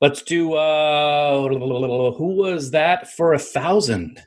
[0.00, 0.54] Let's do.
[0.54, 4.20] uh Who was that for a thousand?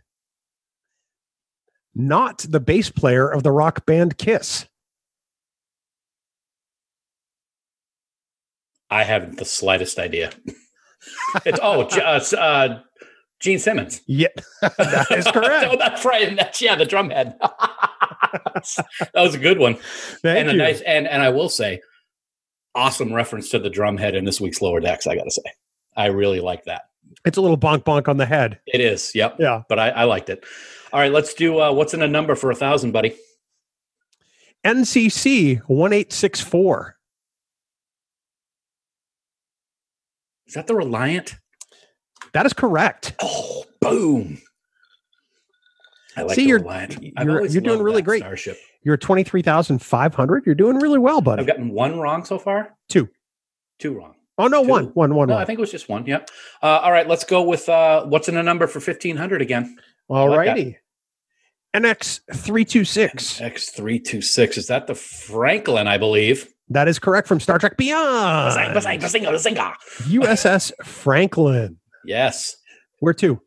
[1.94, 4.68] Not the bass player of the rock band Kiss.
[8.90, 10.32] I haven't the slightest idea.
[11.46, 12.80] it's oh, J- uh, uh,
[13.40, 14.02] Gene Simmons.
[14.08, 14.28] Yeah,
[14.62, 15.76] that is oh, correct.
[15.80, 16.28] that's right.
[16.28, 17.38] And that's yeah, the drumhead.
[17.40, 19.76] that was a good one.
[19.76, 20.54] Thank and you.
[20.56, 21.82] a nice and and I will say,
[22.74, 25.08] awesome reference to the drumhead in this week's lower decks.
[25.08, 25.44] I got to say,
[25.96, 26.84] I really like that.
[27.26, 28.60] it's a little bonk bonk on the head.
[28.68, 29.14] It is.
[29.14, 29.38] Yep.
[29.40, 29.64] Yeah.
[29.68, 30.46] But I, I liked it.
[30.94, 31.60] All right, let's do.
[31.60, 33.16] Uh, what's in a number for a thousand, buddy?
[34.64, 36.96] NCC one eight six four.
[40.48, 41.36] Is that the Reliant?
[42.36, 43.16] That is correct.
[43.22, 44.40] Oh, boom!
[46.18, 48.20] I like See, you're- you're- always you're doing really great.
[48.22, 48.58] Starship.
[48.84, 50.46] You're twenty three thousand five hundred.
[50.46, 51.40] You're doing really well, buddy.
[51.40, 52.76] I've gotten one wrong so far.
[52.90, 53.08] Two.
[53.80, 54.16] Two wrong.
[54.38, 54.70] oh no, two.
[54.70, 55.42] one, one, one, No, one.
[55.42, 56.06] I think it was just one.
[56.06, 56.30] Yep.
[56.62, 59.78] Uh, all right, let's go with uh, what's in a number for fifteen hundred again?
[60.10, 60.78] All like righty.
[61.74, 63.40] NX three two six.
[63.40, 64.58] X three two six.
[64.58, 65.88] Is that the Franklin?
[65.88, 66.50] I believe.
[66.68, 68.56] That is correct from Star Trek Beyond.
[70.04, 71.78] USS Franklin.
[72.06, 72.56] Yes.
[73.00, 73.42] Where to?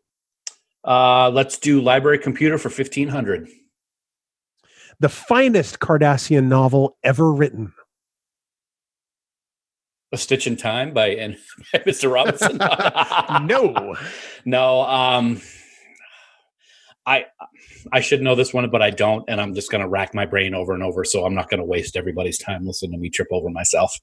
[0.84, 3.48] Uh, let's do library computer for fifteen hundred.
[5.00, 7.72] The finest Cardassian novel ever written.
[10.10, 11.36] A Stitch in Time by, and,
[11.72, 12.12] by Mr.
[12.12, 12.58] Robinson.
[13.46, 13.96] No.
[14.44, 14.82] no.
[14.82, 15.40] Um,
[17.06, 17.26] I
[17.92, 20.26] I should know this one, but I don't, and I'm just going to rack my
[20.26, 21.04] brain over and over.
[21.04, 23.98] So I'm not going to waste everybody's time listening to me trip over myself.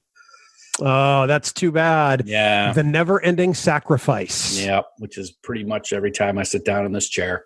[0.80, 2.24] Oh, that's too bad.
[2.26, 2.72] Yeah.
[2.72, 4.60] The never ending sacrifice.
[4.60, 7.44] Yeah, which is pretty much every time I sit down in this chair.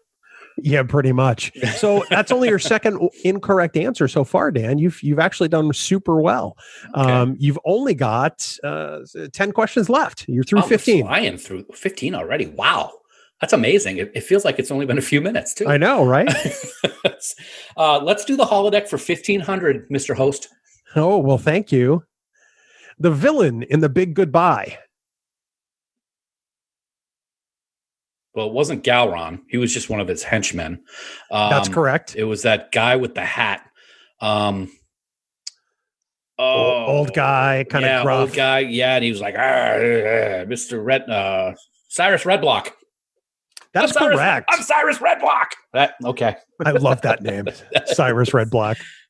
[0.59, 1.53] Yeah, pretty much.
[1.77, 4.79] So that's only your second incorrect answer so far, Dan.
[4.79, 6.57] You've you've actually done super well.
[6.95, 7.11] Okay.
[7.11, 8.99] Um, you've only got uh,
[9.33, 10.27] ten questions left.
[10.29, 11.07] You're through Oh, I'm fifteen.
[11.07, 12.47] flying through 15 already.
[12.49, 12.93] Wow.
[13.41, 13.97] That's amazing.
[13.97, 15.67] It, it feels like it's only been a few minutes, too.
[15.67, 16.29] I know, right?
[17.77, 20.15] uh, let's do the holodeck for 1500, Mr.
[20.15, 20.49] Host.
[20.97, 22.03] oh well, thank you.
[23.01, 24.79] The villain in the Big Goodbye.
[28.35, 29.41] Well, it wasn't Galron.
[29.49, 30.83] He was just one of his henchmen.
[31.31, 32.15] Um, That's correct.
[32.15, 33.63] It was that guy with the hat.
[34.21, 34.71] Um,
[36.39, 38.19] Old- old guy, kinda yeah, gruff.
[38.29, 39.41] Old guy, yeah, and he was like, "Ah,
[39.75, 40.83] ah, Mr.
[40.83, 41.53] Red, uh,
[41.89, 42.71] Cyrus Redblock.
[43.75, 44.47] That's I'm Cyrus- correct.
[44.51, 45.47] I'm Cyrus Redblock.
[45.75, 46.37] That okay.
[46.65, 47.47] I love that name,
[47.89, 48.49] Cyrus Red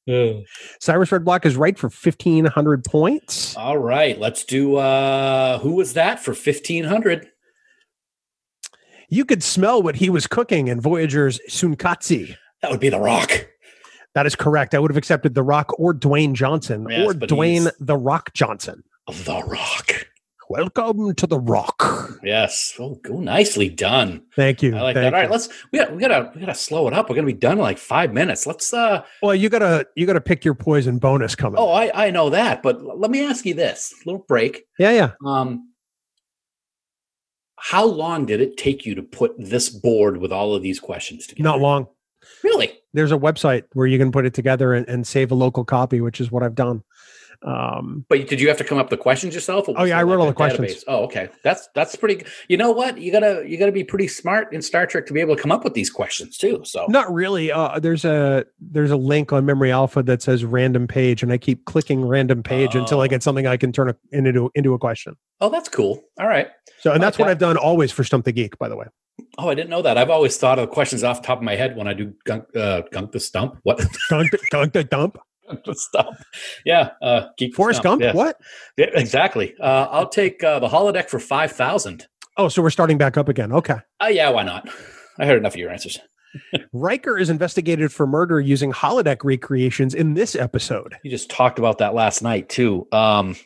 [0.06, 3.56] Cyrus Redblock is right for fifteen hundred points.
[3.56, 4.76] All right, let's do.
[4.76, 7.28] uh Who was that for fifteen hundred?
[9.08, 12.36] You could smell what he was cooking in Voyager's Tsunkatse.
[12.62, 13.48] That would be the Rock.
[14.14, 14.74] That is correct.
[14.74, 18.82] I would have accepted The Rock or Dwayne Johnson Yes, or Dwayne The Rock Johnson.
[19.06, 20.06] The Rock.
[20.48, 21.99] Welcome to The Rock.
[22.22, 22.74] Yes.
[22.78, 24.22] Oh, go nicely done.
[24.36, 24.76] Thank you.
[24.76, 25.14] I like Thank that.
[25.14, 27.08] All right, let's we got we gotta we gotta slow it up.
[27.08, 28.46] We're gonna be done in like five minutes.
[28.46, 31.58] Let's uh Well, you gotta you gotta pick your poison bonus coming.
[31.58, 33.94] oh I I know that, but let me ask you this.
[34.04, 34.64] little break.
[34.78, 35.10] yeah, yeah.
[35.26, 35.66] Um
[37.62, 41.26] how long did it take you to put this board with all of these questions
[41.26, 41.44] together?
[41.46, 41.86] Not long.
[42.42, 42.72] Really?
[42.94, 46.00] There's a website where you can put it together and, and save a local copy,
[46.00, 46.82] which is what I've done.
[47.42, 49.64] Um, But did you have to come up with the questions yourself?
[49.68, 50.66] Oh, yeah, I wrote all the questions.
[50.68, 50.84] database?
[50.88, 51.28] Oh, okay.
[51.42, 52.24] That's that's pretty.
[52.48, 52.98] You know what?
[52.98, 55.50] You gotta you gotta be pretty smart in Star Trek to be able to come
[55.50, 56.60] up with these questions too.
[56.64, 57.50] So not really.
[57.50, 61.38] Uh, there's a there's a link on Memory Alpha that says random page, and I
[61.38, 63.08] keep clicking random page until I Oh.
[63.08, 65.16] get something I can turn a, into into a question.
[65.40, 66.02] oh, that's cool.
[66.20, 66.48] All right.
[66.80, 68.86] So, and that's what I've done always for Stump the Geek, by the way.
[69.38, 69.96] Oh, I didn't know that.
[69.98, 72.12] I've always thought of the questions off the top of my head when I do
[72.24, 73.58] gunk, uh, gunk the stump.
[73.64, 73.84] What?
[74.08, 75.18] Gunk, gunk the dump.
[75.74, 76.16] stump.
[76.64, 76.90] Yeah.
[77.02, 78.02] Uh, geek the Forrest Gump.
[78.14, 78.36] What?
[78.76, 79.54] Yeah, exactly.
[79.60, 82.06] Uh, I'll take uh, the holodeck for five thousand.
[82.36, 83.52] Oh, so we're starting back up again.
[83.52, 83.76] Okay.
[84.02, 84.68] Uh, yeah, why not?
[85.18, 85.98] I heard enough of your answers.
[86.72, 90.96] Riker is investigated for murder using holodeck recreations in this episode.
[91.02, 92.86] You just talked about that last night too.
[92.92, 93.36] Um,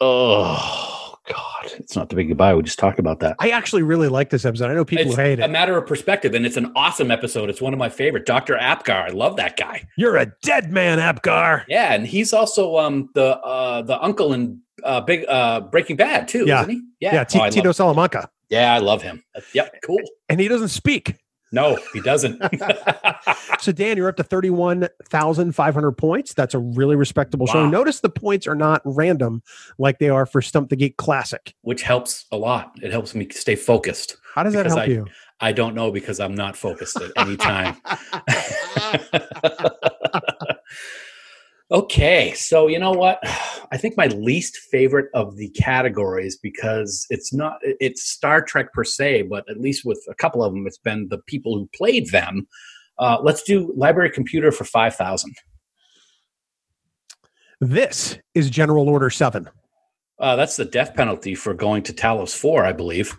[0.00, 0.89] oh
[1.30, 2.54] God, it's not the big goodbye.
[2.54, 3.36] We just talked about that.
[3.38, 4.70] I actually really like this episode.
[4.70, 5.42] I know people it's hate it.
[5.42, 7.48] a matter of perspective, and it's an awesome episode.
[7.50, 8.26] It's one of my favorite.
[8.26, 9.86] Doctor Apgar, I love that guy.
[9.96, 11.64] You're a dead man, Apgar.
[11.68, 16.26] Yeah, and he's also um the uh the uncle in uh big uh Breaking Bad
[16.28, 16.62] too, Yeah.
[16.62, 16.82] isn't he?
[17.00, 18.28] Yeah, T- Oh, Tito Salamanca.
[18.48, 19.22] yeah, I love him.
[19.54, 20.00] Yep, cool.
[20.28, 21.16] And he doesn't speak.
[21.52, 22.40] No, he doesn't.
[23.60, 26.32] So, Dan, you're up to 31,500 points.
[26.32, 27.68] That's a really respectable show.
[27.68, 29.42] Notice the points are not random
[29.76, 31.54] like they are for Stump the Geek Classic.
[31.60, 32.72] Which helps a lot.
[32.82, 34.16] It helps me stay focused.
[34.34, 35.06] How does that help I- you?
[35.42, 37.76] I don't know because I'm not focused at any time.
[41.70, 43.20] okay, so you know what?
[43.72, 48.84] I think my least favorite of the categories because it's not it's Star Trek per
[48.84, 52.10] se, but at least with a couple of them, it's been the people who played
[52.10, 52.48] them.
[52.98, 55.34] Uh, let's do library computer for five thousand.
[57.60, 59.46] This is General Order 7.
[60.18, 63.14] Uh, that's the death penalty for going to Talos Four, I believe.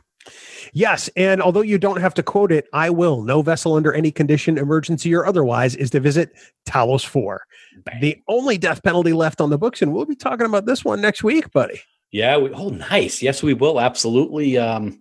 [0.73, 3.21] Yes, and although you don't have to quote it, I will.
[3.23, 6.33] No vessel under any condition, emergency or otherwise, is to visit
[6.65, 7.45] Talos 4.
[7.83, 8.01] Bang.
[8.01, 11.01] The only death penalty left on the books, and we'll be talking about this one
[11.01, 11.81] next week, buddy.
[12.11, 12.37] Yeah.
[12.37, 13.21] We, oh, nice.
[13.21, 13.79] Yes, we will.
[13.79, 14.57] Absolutely.
[14.57, 14.99] Um,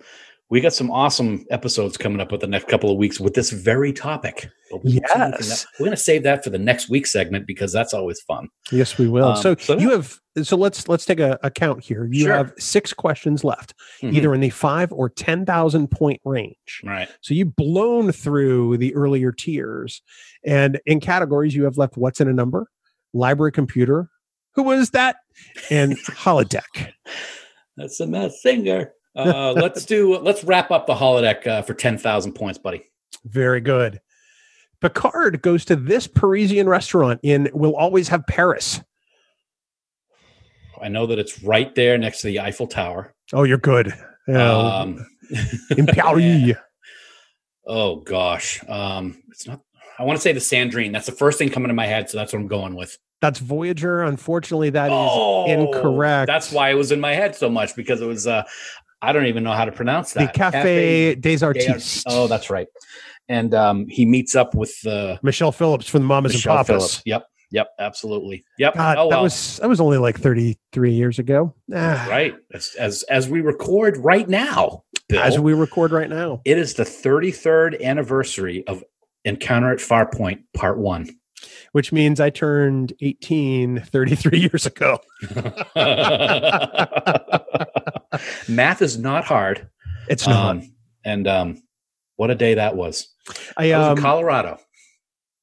[0.50, 3.50] we got some awesome episodes coming up with the next couple of weeks with this
[3.50, 4.50] very topic.
[4.82, 5.66] Yes.
[5.78, 8.48] We're going to save that for the next week segment because that's always fun.
[8.72, 9.28] Yes, we will.
[9.28, 12.08] Um, so, so you have so let's let's take a, a count here.
[12.10, 12.36] You Sure.
[12.36, 14.14] have six questions left, Mhm.
[14.14, 16.82] either in the five or ten thousand point range.
[16.84, 17.08] Right.
[17.20, 20.02] So you've blown through the earlier tiers,
[20.44, 22.68] and in categories you have left what's in a number,
[23.12, 24.08] library computer,
[24.54, 25.16] who was that,
[25.70, 26.92] and holodeck.
[27.76, 28.92] That's a mess singer.
[29.16, 32.84] Uh, let's do, let's wrap up the holodeck uh, for 10,000 points, buddy.
[33.24, 34.00] Very good.
[34.80, 38.80] Picard goes to this Parisian restaurant in Will Always Have Paris.
[40.80, 43.14] I know that it's right there next to the Eiffel Tower.
[43.32, 43.92] Oh, you're good.
[44.28, 45.06] Oh, Um,
[45.76, 46.56] in Paris.
[47.66, 48.60] oh gosh.
[48.66, 49.60] Um, it's not,
[49.98, 50.92] I want to say the Sandrine.
[50.92, 52.08] That's the first thing coming to my head.
[52.08, 52.96] So that's what I'm going with.
[53.20, 54.00] That's Voyager.
[54.02, 56.26] Unfortunately, that is Oh, incorrect.
[56.26, 58.26] That's why it was in my head so much because it was.
[58.26, 58.44] Uh,
[59.02, 60.20] I don't even know how to pronounce that.
[60.20, 60.52] the that.
[60.52, 62.04] Cafe, des Artistes.
[62.06, 62.66] Oh, that's right.
[63.28, 66.82] And um, he meets up with the Michelle Phillips from the Mamas Michelle and Papas.
[66.82, 67.02] Phillips.
[67.06, 68.44] Yep, yep, absolutely.
[68.58, 68.74] Yep.
[68.74, 69.22] God, oh that well.
[69.22, 71.54] was that was only like 33 years ago.
[71.72, 72.34] Ah, right.
[72.52, 76.40] As, as as we record right now, Bill, As we record right now.
[76.44, 78.84] it is the 33rd anniversary of
[79.24, 81.10] Encounter at Farpoint Part One.
[81.72, 85.00] Which means I turned 18 33 years ago.
[88.48, 89.68] Math is not hard.
[90.08, 90.56] It's not.
[90.56, 90.72] Um,
[91.04, 91.62] and um,
[92.16, 93.08] what a day that was.
[93.56, 94.58] I, I was um, in Colorado.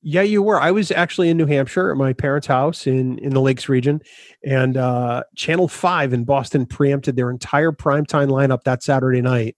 [0.01, 0.61] Yeah, you were.
[0.61, 3.99] I was actually in New Hampshire at my parents' house in in the Lakes region,
[4.45, 9.57] and uh, Channel Five in Boston preempted their entire primetime lineup that Saturday night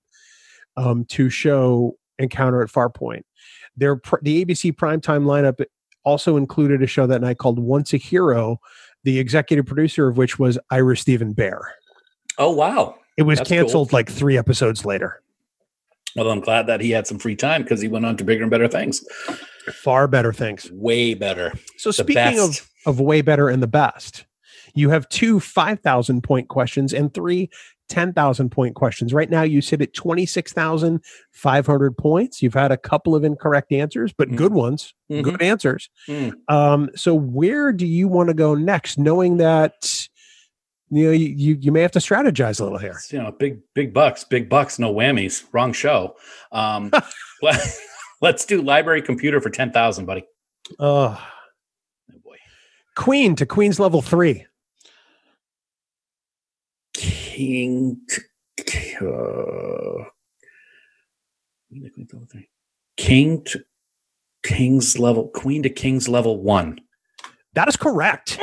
[0.78, 3.24] um, to show Encounter at Farpoint.
[3.76, 5.64] Their the ABC primetime lineup
[6.04, 8.60] also included a show that night called Once a Hero,
[9.04, 11.62] the executive producer of which was Ira Steven Behr.
[12.40, 12.96] Oh wow.
[13.18, 15.22] It was That's canceled like three episodes later.
[16.16, 18.42] Well, I'm glad that he had some free time because he went on to bigger
[18.44, 19.04] and better things.
[19.84, 20.72] Far better things.
[20.72, 21.54] Way better.
[21.78, 22.68] So The speaking of best.
[22.88, 24.26] of way better and the best.
[24.74, 27.50] You have two 5,000 point questions and three
[27.90, 29.14] 10,000 point questions.
[29.14, 32.42] Right now, you sit at 26,500 points.
[32.42, 34.36] You've had a couple of incorrect answers, but Mhm.
[34.38, 35.24] good ones, Mhm.
[35.24, 35.90] good answers.
[36.08, 36.34] Mm.
[36.48, 40.08] Um, so, where do you want to go next, knowing that?
[40.92, 42.94] You know, you, you, you may have to strategize a little here.
[42.94, 45.44] It's, you know, big big bucks, big bucks, no whammies.
[45.52, 46.16] Wrong show.
[46.52, 46.92] Um,
[47.42, 47.60] let,
[48.22, 50.24] let's do library computer for ten thousand, buddy.
[50.80, 51.18] Uh,
[52.12, 52.38] Oh boy,
[52.96, 54.46] Queen to Queen's level three.
[56.94, 58.02] King.
[59.02, 60.04] Uh,
[62.98, 63.64] King to
[64.44, 65.30] King's level.
[65.30, 66.80] Queen to King's level one.
[67.54, 68.38] That is correct.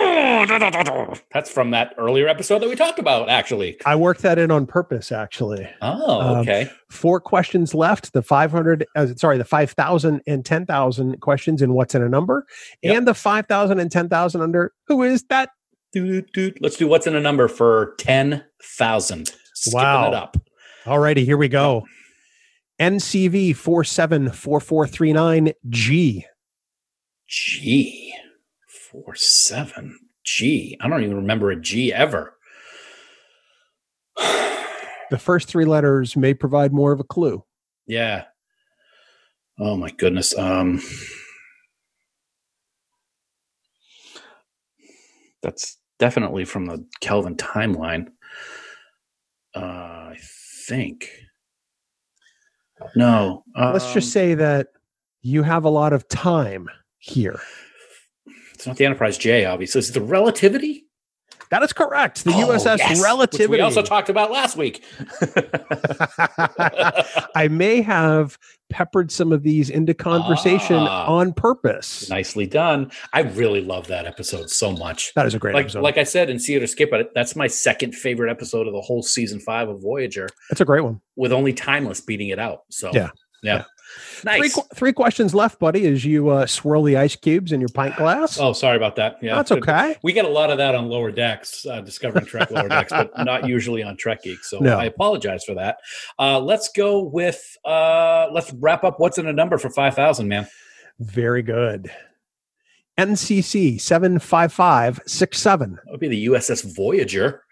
[1.33, 3.77] That's from that earlier episode that we talked about, actually.
[3.85, 5.69] I worked that in on purpose, actually.
[5.83, 6.71] Oh, Um, okay.
[6.91, 12.03] four questions left the 500 uh, sorry the 5000 and 10000 questions in what's in
[12.03, 12.45] a number
[12.83, 12.97] Yep.
[12.97, 15.51] and the 5000 and 10000 under who is that.
[15.95, 19.33] Let's do what's in a number for ten thousand.
[19.73, 20.09] Wow.
[20.09, 20.37] it up.
[20.85, 21.87] alrighty here we go
[22.79, 26.25] ncv 474439g
[27.27, 28.13] G
[28.69, 30.77] four seven G.
[30.81, 32.35] I don't even remember a G ever.
[35.09, 37.45] The first three letters may provide more of a clue.
[37.87, 38.25] Yeah.
[39.57, 40.37] Oh my goodness.
[40.37, 40.83] Um
[45.45, 48.09] That's definitely from the Kelvin timeline.
[49.55, 49.61] Uh
[50.11, 50.17] I
[50.67, 51.09] think.
[52.97, 53.45] No.
[53.57, 54.69] Let's just um, say that
[55.23, 56.69] you have a lot of time
[56.99, 57.41] here.
[58.57, 59.79] It's not the Enterprise J, obviously.
[59.79, 60.85] Is it the relativity?
[61.51, 62.25] That is correct.
[62.25, 63.53] The Oh, USS yes, which Relativity.
[63.53, 64.83] we also talked about last week.
[67.37, 68.37] I may have
[68.69, 71.07] peppered some of these into conversation Ah.
[71.07, 72.09] on purpose.
[72.11, 72.91] Nicely done.
[73.13, 75.13] I really love that episode so much.
[75.15, 75.83] That is a great like episode.
[75.83, 78.73] like I said in See It or Skip It, that's my second favorite episode of
[78.73, 81.01] the whole season five of Voyager, That's a great one.
[81.15, 82.63] with only Timeless beating it out.
[82.71, 83.11] So Yeah.
[83.43, 83.67] yeah, Three,
[84.25, 84.55] nice.
[84.55, 87.97] qu- three questions left, buddy, as you uh, swirl the ice cubes in your pint
[87.97, 88.39] glass.
[88.41, 89.17] Oh, sorry about that.
[89.23, 89.97] Yeah, That's okay.
[90.03, 93.11] We get a lot of that on Lower Decks, uh, discovering Trek Lower Decks, but
[93.25, 94.43] not usually on Trek Geek.
[94.45, 94.79] So No.
[94.79, 95.79] I apologize for that.
[96.19, 98.99] Uh, let's go with uh, let's wrap up.
[99.01, 100.47] What's in a number for five thousand, man?
[100.99, 101.91] Very good.
[102.99, 105.71] NCC 75567.
[105.85, 107.43] That would be the USS Voyager.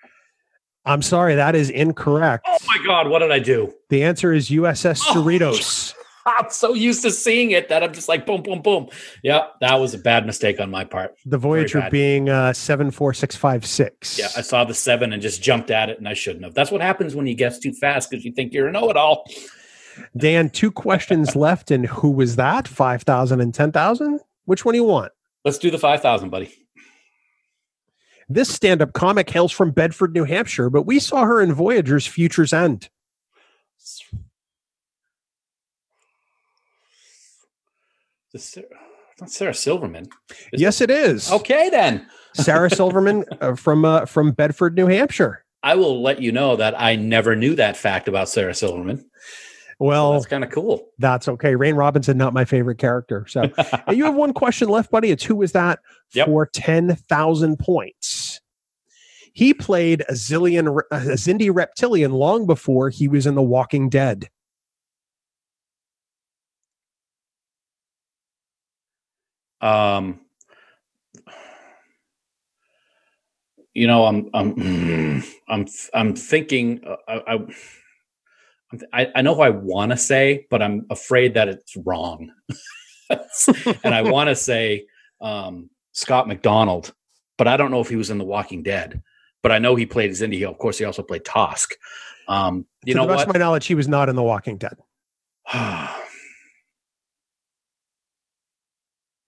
[0.86, 2.44] I'm sorry, that is incorrect.
[2.48, 3.72] Oh my God, what did I do?
[3.88, 5.14] The answer is USS Oh.
[5.14, 5.94] Cerritos.
[6.26, 8.88] I'm so used to seeing it that I'm just like boom, boom, boom.
[9.22, 11.14] Yeah, that was a bad mistake on my part.
[11.26, 14.18] The Voyager being uh, 74656.
[14.18, 16.54] Yeah, I saw the seven and just jumped at it, and I shouldn't have.
[16.54, 19.26] That's what happens when you guess too fast because you think you're a know-it-all.
[20.16, 21.70] Dan, two questions left.
[21.70, 22.66] And who was that?
[22.66, 24.20] 5,000 and 10,000?
[24.46, 25.12] Which one do you want?
[25.44, 26.50] Let's do the five thousand, buddy.
[28.28, 32.06] This stand up comic hails from Bedford, New Hampshire, but we saw her in Voyager's
[32.06, 32.88] Future's End.
[38.34, 38.66] The Sarah,
[39.20, 40.08] not Sarah Silverman.
[40.52, 41.30] Is yes, it is.
[41.30, 45.44] Okay, then Sarah Silverman uh, from uh, from Bedford, New Hampshire.
[45.62, 48.98] I will let you know that I never knew that fact about Sarah Silverman.
[48.98, 49.06] So
[49.78, 50.88] Well, that's kind of cool.
[50.98, 51.54] that's okay.
[51.54, 53.24] Rain Robinson, not my favorite character.
[53.28, 53.44] So
[53.90, 55.10] you have one question left, buddy.
[55.12, 55.78] It's who was that
[56.12, 56.26] Yep.
[56.26, 58.40] for 10,000 points?
[59.32, 64.28] He played a zillion, a Xindi reptilian long before he was in The Walking Dead.
[69.64, 70.20] Um,
[73.72, 76.84] you know, I'm I'm I'm I'm thinking.
[76.84, 77.34] Uh, I,
[78.92, 82.32] I I, know who I want to say, but I'm afraid that it's wrong.
[83.84, 84.86] and I want to say
[85.20, 86.92] um, Scott MacDonald,
[87.38, 89.00] but I don't know if he was in The Walking Dead.
[89.42, 90.48] But I know he played Xindi.
[90.48, 91.72] Of course, he also played Tosk.
[92.26, 93.36] Um, you to know the best what?
[93.36, 94.76] of my knowledge, he was not in The Walking Dead.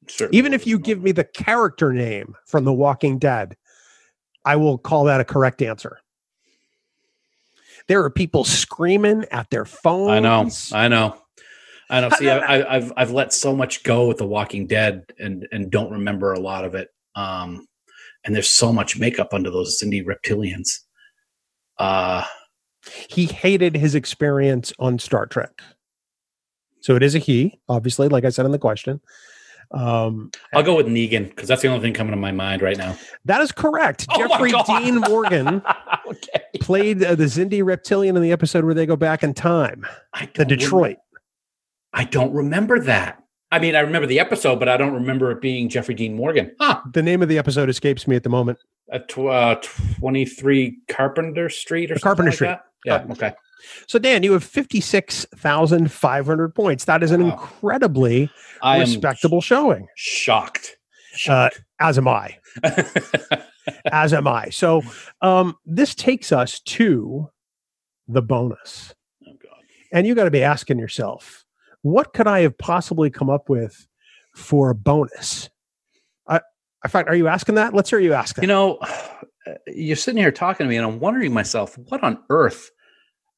[0.08, 3.56] Certainly Even if you give me the character name from The Walking Dead,
[4.44, 5.98] I will call that a correct answer.
[7.88, 10.10] There are people screaming at their phones.
[10.10, 11.16] I know, I know,
[11.90, 12.10] I know.
[12.10, 15.92] See, I, I've I've let so much go with The Walking Dead, and and don't
[15.92, 16.88] remember a lot of it.
[17.14, 17.66] Um,
[18.24, 20.80] and there's so much makeup under those Xindi reptilians.
[21.78, 22.24] Uh,
[23.08, 25.62] he hated his experience on Star Trek.
[26.80, 29.00] So it is a he, obviously, like I said in the question.
[29.72, 32.76] Um, I'll go with Negan because that's the only thing coming to my mind right
[32.76, 32.96] now.
[33.24, 34.06] that is correct.
[34.10, 35.62] Oh Jeffrey Dean Morgan
[36.06, 39.86] okay, played uh, the Xindi reptilian in the episode where they go back in time,
[40.14, 40.96] I the Detroit.
[41.92, 43.22] I don't remember that.
[43.50, 46.54] I mean, I remember the episode, but I don't remember it being Jeffrey Dean Morgan.
[46.60, 46.80] Huh?
[46.92, 48.58] The name of the episode escapes me at the moment.
[48.92, 49.56] At tw- uh,
[50.00, 52.48] 23 Carpenter Street or something Carpenter like Street.
[52.48, 52.62] that?
[52.86, 53.04] Yeah.
[53.10, 53.32] Okay.
[53.88, 56.84] So, Dan, you have 56,500 points.
[56.84, 57.32] That is an Wow.
[57.32, 58.30] incredibly
[58.62, 60.76] I respectable showing, shocked.
[61.28, 61.48] uh,
[61.80, 62.38] as am I.
[63.90, 64.50] As am I.
[64.50, 64.82] So,
[65.22, 67.28] um, this takes us to
[68.06, 68.94] the bonus.
[69.26, 69.58] oh God.
[69.92, 71.44] And you got to be asking yourself,
[71.82, 73.88] what could I have possibly come up with
[74.36, 75.50] for a bonus?
[76.28, 76.40] I,
[76.84, 77.74] in fact, are you asking that?
[77.74, 78.42] Let's hear you ask that.
[78.42, 78.78] You know,
[79.66, 82.70] you're sitting here talking to me, and I'm wondering myself, what on earth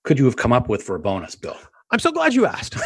[0.09, 1.59] could you have come up with for a bonus, Bill?
[1.91, 2.73] I'm so glad you asked.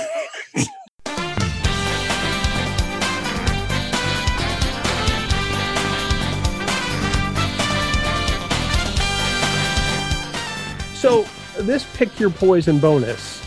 [10.95, 11.25] so,
[11.61, 13.41] this pick your poison bonus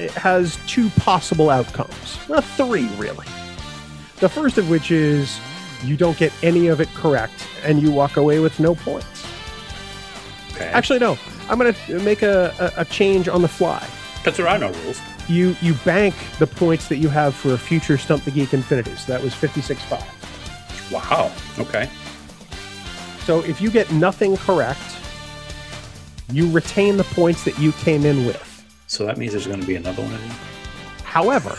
[0.00, 2.18] it has two possible outcomes.
[2.26, 3.26] Well, three, really.
[4.16, 5.38] The first of which is
[5.84, 9.19] you don't get any of it correct and you walk away with no points.
[10.54, 10.66] Okay.
[10.66, 11.18] Actually, no.
[11.48, 13.86] I'm going to make a, a, a change on the fly.
[14.18, 15.00] because there are no rules.
[15.28, 18.94] you you bank the points that you have for a future Stump the Geek Infinity.
[18.96, 20.92] So that was 56.5.
[20.92, 21.32] Wow.
[21.58, 21.88] Okay.
[23.24, 24.80] So if you get nothing correct,
[26.32, 28.46] You retain the points that you came in with.
[28.86, 30.20] So that means there's going to be another one.
[31.04, 31.56] However,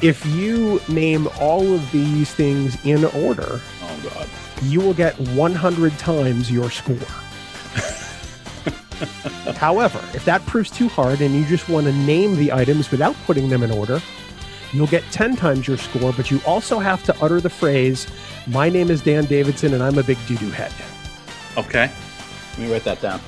[0.00, 3.60] if you name all of these things in order,
[4.02, 4.28] God.
[4.62, 6.96] you will get 100 times your score.
[9.56, 13.16] However, if that proves too hard and you just want to name the items without
[13.26, 14.00] putting them in order,
[14.72, 18.06] you'll get 10 times your score, but you also have to utter the phrase,
[18.46, 20.72] My name is Dan Davidson and I'm a big doo doo head.
[21.56, 21.90] Okay.
[22.50, 23.20] Let me write that down.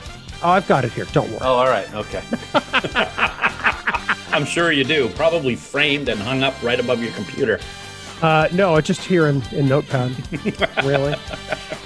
[0.42, 1.06] Oh, I've got it here.
[1.12, 1.40] Don't worry.
[1.40, 1.92] Oh, all right.
[1.94, 2.22] Okay.
[4.32, 5.08] I'm sure you do.
[5.10, 7.60] Probably framed and hung up right above your computer.
[8.22, 10.12] Uh, no, it's just here in, in Notepad.
[10.84, 11.14] really?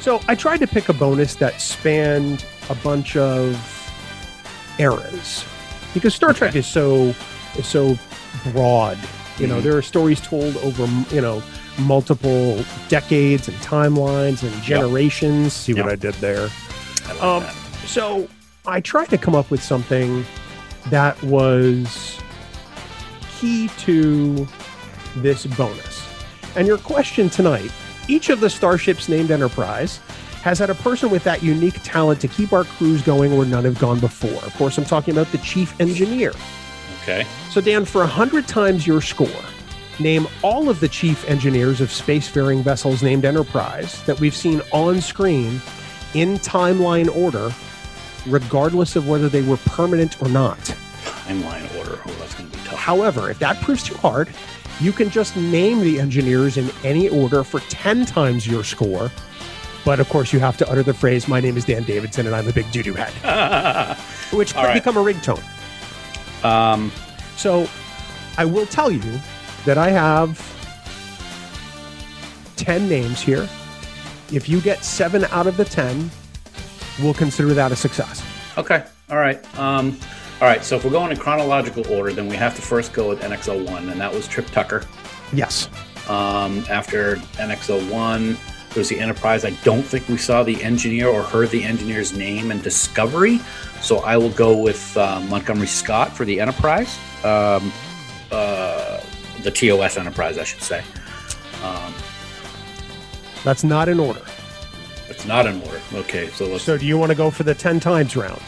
[0.00, 3.56] So I tried to pick a bonus that spanned a bunch of
[4.78, 5.44] eras
[5.94, 6.60] because Star Trek Okay.
[6.60, 7.14] is so
[7.56, 7.98] is so
[8.52, 8.98] broad.
[9.38, 9.62] You know, Mhm.
[9.62, 11.42] there are stories told over you know
[11.78, 15.52] multiple decades and timelines and generations.
[15.54, 15.92] See what Yep.
[15.92, 16.48] I did there?
[17.08, 17.44] I like Um.
[17.86, 18.28] So
[18.66, 20.24] I tried to come up with something
[20.90, 22.18] that was
[23.40, 24.46] key to
[25.16, 26.02] this bonus.
[26.56, 27.70] And your question tonight
[28.08, 30.00] each of the starships named Enterprise
[30.42, 33.64] has had a person with that unique talent to keep our crews going where none
[33.64, 34.42] have gone before.
[34.44, 36.32] Of course, I'm talking about the chief engineer.
[37.02, 37.26] Okay.
[37.50, 39.28] So, Dan, for 100 times your score,
[39.98, 45.00] name all of the chief engineers of spacefaring vessels named Enterprise that we've seen on
[45.00, 45.60] screen
[46.14, 47.52] in timeline order,
[48.26, 50.58] regardless of whether they were permanent or not.
[51.04, 52.00] Timeline order.
[52.06, 52.78] Oh, that's going to be tough.
[52.78, 54.28] However, if that proves too hard,
[54.80, 59.10] you can just name the engineers in any order for 10 times your score.
[59.84, 62.34] But of course, you have to utter the phrase, My name is Dan Davidson and
[62.34, 63.12] I'm a big doo doo head,
[64.32, 64.74] which could right.
[64.74, 65.42] become a ringtone.
[66.44, 66.92] um,
[67.36, 67.68] So
[68.36, 69.18] I will tell you
[69.64, 70.38] that I have
[72.56, 73.48] 10 names here.
[74.32, 76.10] If you get seven out of the 10,
[77.00, 78.22] we'll consider that a success.
[78.58, 78.84] okay.
[79.10, 79.42] All right.
[79.58, 79.98] Um,
[80.40, 80.62] all right.
[80.64, 83.90] So if we're going in chronological order, then we have to first go with NX01,
[83.90, 84.84] and that was Trip Tucker.
[85.32, 85.68] Yes.
[86.08, 88.36] Um, after NX01,
[88.72, 89.44] there was the Enterprise.
[89.44, 93.40] I don't think we saw the engineer or heard the engineer's name in Discovery.
[93.80, 96.96] So I will go with uh, Montgomery Scott for the Enterprise.
[97.24, 97.72] Um,
[98.30, 99.00] uh,
[99.42, 100.84] the TOS Enterprise, I should say.
[101.64, 101.92] Um,
[103.42, 104.22] That's not in order.
[105.08, 105.80] it's not in order.
[105.94, 106.62] Okay, so let's.
[106.62, 108.40] So do you want to go for the 10 times round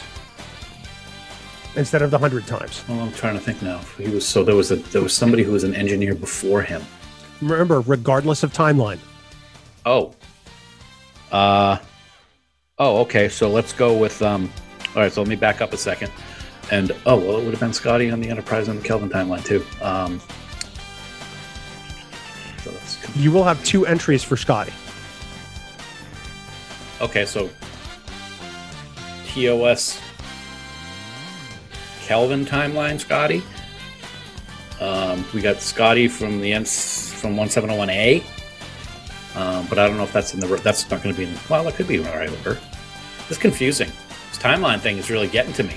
[1.75, 2.83] instead of the 100 times?
[2.87, 3.79] Well, I'm trying to think now.
[3.97, 6.81] He was so there was a there was somebody who was an engineer before him.
[7.41, 8.99] Remember, regardless of timeline.
[9.85, 10.13] Oh.
[11.31, 11.77] Uh
[12.77, 13.29] Oh, okay.
[13.29, 14.51] So let's go with um
[14.95, 16.11] all right, so let me back up a second.
[16.71, 19.45] And oh well it would have been Scotty on the Enterprise on the Kelvin timeline
[19.45, 19.65] too.
[19.81, 20.19] Um
[22.63, 24.73] so let's You will have two entries for Scotty.
[26.99, 27.49] Okay, so
[29.25, 29.99] TOS
[32.11, 33.41] Kelvin timeline, Scotty.
[34.81, 38.21] Um, we got Scotty from the N from 171A.
[39.33, 41.33] Um, but I don't know if that's in the that's not going to be in
[41.49, 42.59] well, it could be in the right order.
[43.29, 43.89] It's confusing.
[44.29, 45.75] This timeline thing is really getting to me.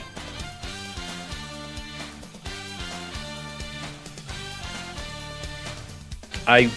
[6.47, 6.71] I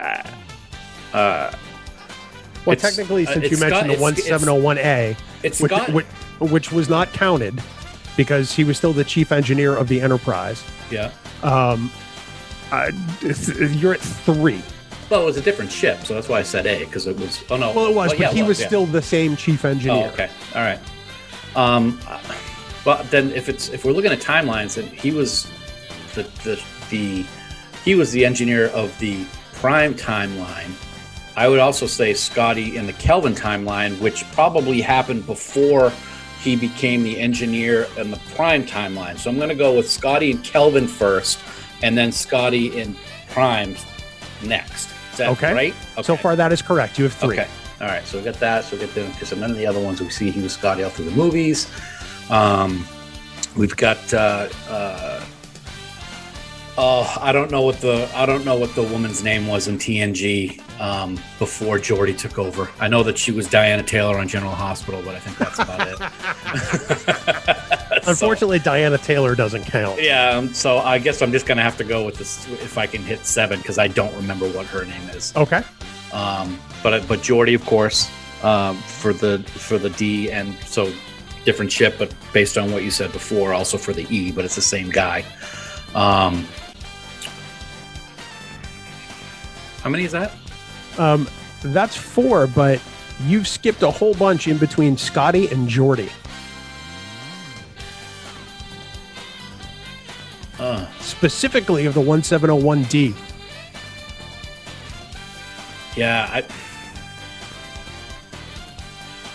[0.00, 0.22] uh,
[1.16, 1.52] uh,
[2.64, 5.92] Well, technically, uh, since you it's Scott- mentioned the it's- it's- 1701A, it's which, Scott.
[5.92, 6.06] which,
[6.40, 7.60] which was not counted
[8.16, 10.62] because he was still the chief engineer of the Enterprise.
[10.90, 11.12] yeah.
[11.42, 11.90] Um,
[13.22, 14.62] it's- you're at three.
[15.08, 17.42] Well, it was a different ship, so that's why I said A because it was.
[17.48, 17.72] Oh no.
[17.72, 18.66] Well, it was, but yeah, he was yeah.
[18.66, 20.04] still the same chief engineer.
[20.06, 20.28] Oh, okay.
[20.54, 20.78] All right.
[21.56, 21.98] Um,
[22.84, 25.50] but then if it's if we're looking at timelines, then he was
[26.14, 27.24] the the the
[27.84, 29.24] he was the engineer of the
[29.54, 30.70] prime timeline.
[31.36, 35.90] I would also say Scotty in the Kelvin timeline, which probably happened before
[36.40, 39.18] he became the engineer in the prime timeline.
[39.18, 41.40] So I'm going to go with Scotty and Kelvin first,
[41.82, 42.96] and then Scotty in
[43.30, 43.74] prime
[44.42, 44.90] next.
[45.12, 45.52] Is that Okay.
[45.52, 45.74] right?
[46.02, 46.98] So far, that is correct.
[46.98, 47.38] You have three.
[47.40, 47.48] Okay.
[47.80, 48.04] All right.
[48.06, 48.64] So we got that.
[48.64, 50.82] So we got the because none of the other ones we see he was Scotty
[50.84, 51.68] all through the movies.
[52.30, 52.84] Um,
[53.56, 54.12] we've got.
[54.14, 55.24] Uh, uh,
[56.80, 59.76] oh, I don't know what the I don't know what the woman's name was in
[59.78, 62.70] TNG um, before Geordi took over.
[62.80, 65.88] I know that she was Diana Taylor on General Hospital, but I think that's about
[65.88, 67.64] it.
[68.04, 70.00] So- Unfortunately, Diana Taylor doesn't count.
[70.00, 70.30] yeah.
[70.30, 73.02] um, So I guess I'm just gonna have to go with this if I can
[73.02, 75.34] hit seven because I don't remember what her name is.
[75.36, 75.62] Okay.
[76.12, 78.08] Um, but but Geordi, of course,
[78.42, 80.90] um, for the for the D, and so
[81.44, 84.54] different ship, but based on what you said before, also for the E, but it's
[84.54, 85.22] the same guy.
[85.94, 86.46] Um,
[89.82, 90.32] how many is that?
[90.98, 91.28] Um,
[91.62, 92.80] that's four, but
[93.24, 96.10] you've skipped a whole bunch in between Scotty and Geordi.
[100.58, 103.14] Uh, specifically of the 1701D.
[105.96, 106.44] yeah, I.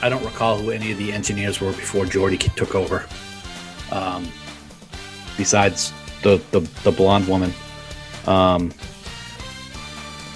[0.01, 3.05] I don't recall who any of the engineers were before Geordi took over.
[3.89, 4.29] Um,
[5.37, 7.53] besides the, the the blonde woman.
[8.27, 8.71] Um,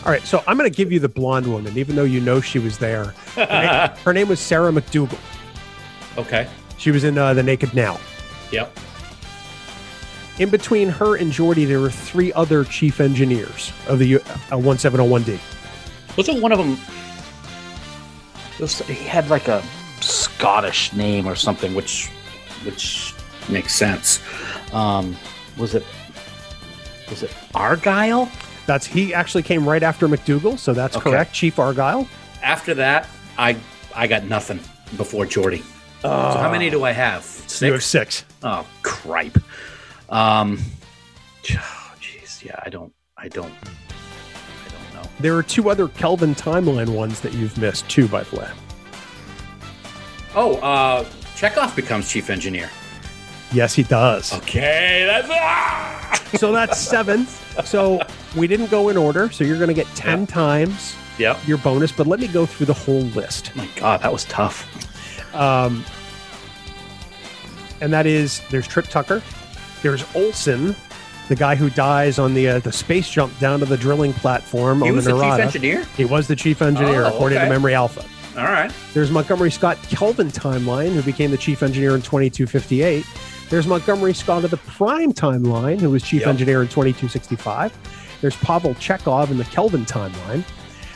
[0.08, 2.39] All right, so I'm going to give you the blonde woman, even though you know
[2.39, 3.14] she was there.
[3.36, 5.20] Her, name, her name was Sarah MacDougal.
[6.18, 6.47] okay.
[6.78, 7.99] She was in uh, The Naked Now.
[8.53, 8.80] Yep.
[10.39, 14.20] In between her and Geordi, there were three other chief engineers of the uh,
[14.51, 15.41] 1701D.
[16.16, 16.78] Wasn't one of them?
[18.62, 19.62] Was, he had like a
[19.99, 22.08] Scottish name or something, which
[22.64, 23.14] which
[23.49, 24.22] makes sense.
[24.72, 25.18] Um,
[25.58, 25.84] was it
[27.10, 28.32] was it Argyle?
[28.68, 31.09] That's he actually came right after MacDougal, so that's Okay.
[31.09, 31.34] correct.
[31.34, 32.07] Chief Argyle.
[32.43, 33.07] After that,
[33.39, 33.57] I
[33.95, 34.59] I got nothing
[34.97, 35.63] before Geordi.
[36.03, 37.24] so how many do I have?
[37.24, 37.61] Six.
[37.61, 38.26] You have six.
[38.43, 39.38] Oh, cripe.
[40.09, 40.59] Um,
[41.51, 45.09] oh, jeez, yeah, I don't, I don't, I don't know.
[45.20, 48.49] There are two other Kelvin timeline ones that you've missed too, by the way.
[50.36, 51.05] Oh, uh,
[51.36, 52.70] Chekhov becomes chief engineer.
[53.54, 54.34] Yes, he does.
[54.39, 56.22] Okay, that's ah!
[56.38, 57.66] so that's seventh.
[57.66, 58.00] So
[58.36, 59.30] we didn't go in order.
[59.32, 60.26] So you're going to get 10 Yeah.
[60.26, 61.48] times Yep.
[61.48, 63.56] your bonus, but let me go through the whole list.
[63.56, 64.66] My God, that was tough.
[65.34, 65.84] Um,
[67.82, 69.22] and that is there's Trip Tucker,
[69.82, 70.76] there's Olson,
[71.30, 74.82] the guy who dies on the uh, the space jump down to the drilling platform
[74.82, 75.86] He on was the the chief engineer.
[75.95, 77.48] he was the chief engineer, Oh, according okay.
[77.48, 78.04] to Memory Alpha.
[78.39, 78.72] All right.
[78.93, 83.06] There's Montgomery Scott Kelvin timeline, who became the chief engineer in 2258.
[83.50, 86.30] There's Montgomery Scott of the Prime timeline, who was chief Yep.
[86.30, 87.72] engineer in 2265.
[88.22, 90.43] There's Pavel Chekhov in the Kelvin timeline.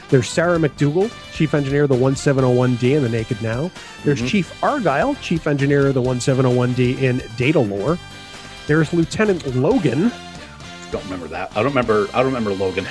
[0.10, 3.72] There's Sarah MacDougal, chief engineer of the 1701D in the Naked Now.
[4.04, 4.28] There's Mhm.
[4.28, 7.98] Chief Argyle, chief engineer of the 1701D in Datalore.
[8.68, 10.12] There's Lieutenant Logan.
[10.92, 11.52] Don't remember that.
[11.52, 12.08] I don't remember.
[12.14, 12.86] I don't remember Logan.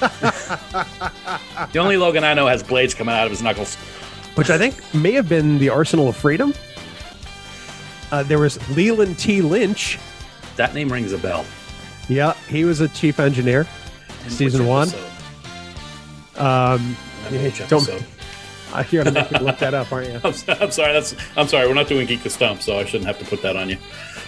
[0.00, 3.76] the only Logan I know has blades coming out of his knuckles.
[4.36, 6.52] which I think may have been the Arsenal of Freedom.
[8.14, 9.42] Uh, there was Leland T.
[9.42, 9.98] Lynch.
[10.54, 11.44] That name rings a bell.
[12.08, 13.66] Yeah, he was a chief engineer.
[14.24, 14.88] In Season one.
[16.36, 16.96] Um,
[17.26, 18.04] Remember which Yeah, don't- episode?
[18.72, 20.20] I gonna make me look that up, aren't you?
[20.24, 20.92] I'm, I'm sorry.
[20.92, 21.14] That's.
[21.36, 21.66] I'm sorry.
[21.68, 23.78] We're not doing geek the stump, so I shouldn't have to put that on you.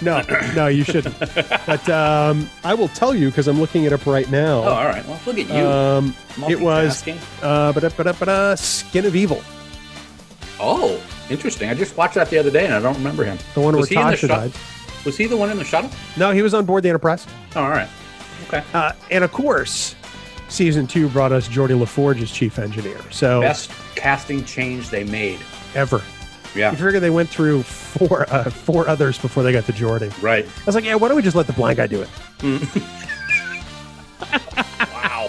[0.02, 0.22] No,
[0.54, 1.16] no, you shouldn't.
[1.66, 4.58] But um, I will tell you because I'm looking it up right now.
[4.62, 5.04] Oh, all right.
[5.06, 5.64] Well, look at you.
[5.66, 6.14] Um,
[6.48, 7.06] it was
[7.42, 9.42] uh, ba-da-ba-da-ba-da, Skin of Evil,
[10.60, 11.00] Oh,
[11.30, 11.68] interesting.
[11.68, 13.38] I just watched that the other day, and I don't remember him.
[13.54, 14.52] the one Was where he in the Tasha shot- died.
[15.04, 15.90] Was he the one in the shuttle?
[16.16, 17.26] No, he was on board the Enterprise.
[17.54, 17.88] Oh, all right.
[18.48, 18.62] Okay.
[18.74, 19.94] Uh, and of course,
[20.48, 22.98] season two brought us Geordi LaForge as chief engineer.
[23.10, 25.38] So Best casting change they made.
[25.74, 26.02] ever.
[26.54, 26.70] Yeah.
[26.70, 30.10] You figure they went through four uh, four others before they got to Geordi.
[30.22, 30.44] Right.
[30.46, 32.08] I was like, yeah, why don't we just let the blind guy do it?
[34.92, 35.28] Wow.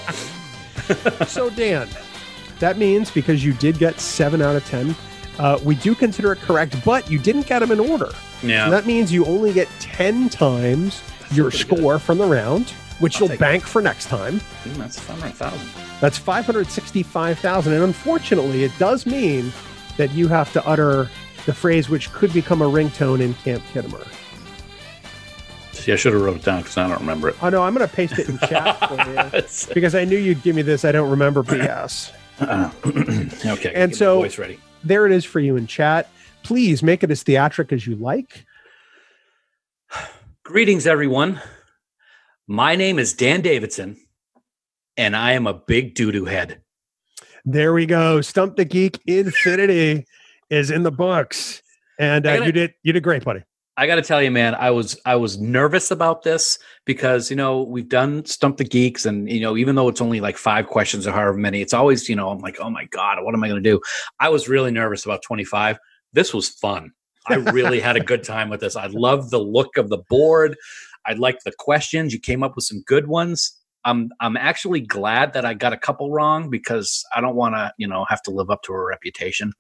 [1.28, 1.88] so Dan,
[2.60, 4.96] that means because you did get seven out of ten,
[5.40, 8.10] uh, we do consider it correct, but you didn't get them in order.
[8.44, 8.66] yeah.
[8.66, 11.78] So that means you only get ten times your pretty good.
[11.78, 12.70] score from the round,
[13.00, 14.42] which I'll you'll bank for next time.
[14.66, 15.70] That's five hundred thousand.
[16.02, 19.52] That's five hundred sixty-five thousand, and unfortunately, it does mean
[19.98, 21.10] that you have to utter
[21.46, 24.06] the phrase which could become a ringtone in Camp Khitomer.
[25.72, 27.36] See, I should have wrote it down because I don't remember it.
[27.42, 28.96] Oh no, I'm going to paste it in chat for
[29.70, 30.84] you because I knew you'd give me this.
[30.84, 32.12] I don't remember BS.
[33.46, 33.72] okay.
[33.74, 34.60] And so- voice ready.
[34.84, 36.10] There it is for you in chat.
[36.44, 38.46] Please make it as theatric as you like.
[40.44, 41.42] Greetings, everyone.
[42.48, 43.98] My name is Dan Davidson,
[44.96, 46.62] and I am a big doo doo head.
[47.44, 48.22] There we go.
[48.22, 50.06] Stump the Geek Infinity
[50.50, 51.62] is in the books,
[52.00, 53.44] and uh, gotta- you did you did great, buddy.
[53.80, 57.36] I got to tell you, man, I was I was nervous about this because you
[57.36, 60.66] know we've done Stump the Geeks, and you know even though it's only like five
[60.66, 63.44] questions or however many, it's always you know I'm like, oh my god, what am
[63.44, 63.80] I going to do?
[64.20, 65.78] I was really nervous about 25.
[66.12, 66.92] This was fun.
[67.28, 68.76] I really had a good time with this.
[68.76, 70.56] I loved the look of the board.
[71.06, 72.14] I liked the questions.
[72.14, 73.54] You came up with some good ones.
[73.86, 77.72] I'm I'm actually glad that I got a couple wrong because I don't want to
[77.78, 79.54] you know have to live up to a reputation.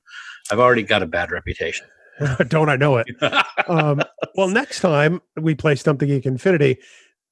[0.52, 1.86] I've already got a bad reputation.
[2.48, 3.08] don't I know it?
[3.68, 4.02] um,
[4.36, 6.78] well, next time we play Stump the Geek Infinity,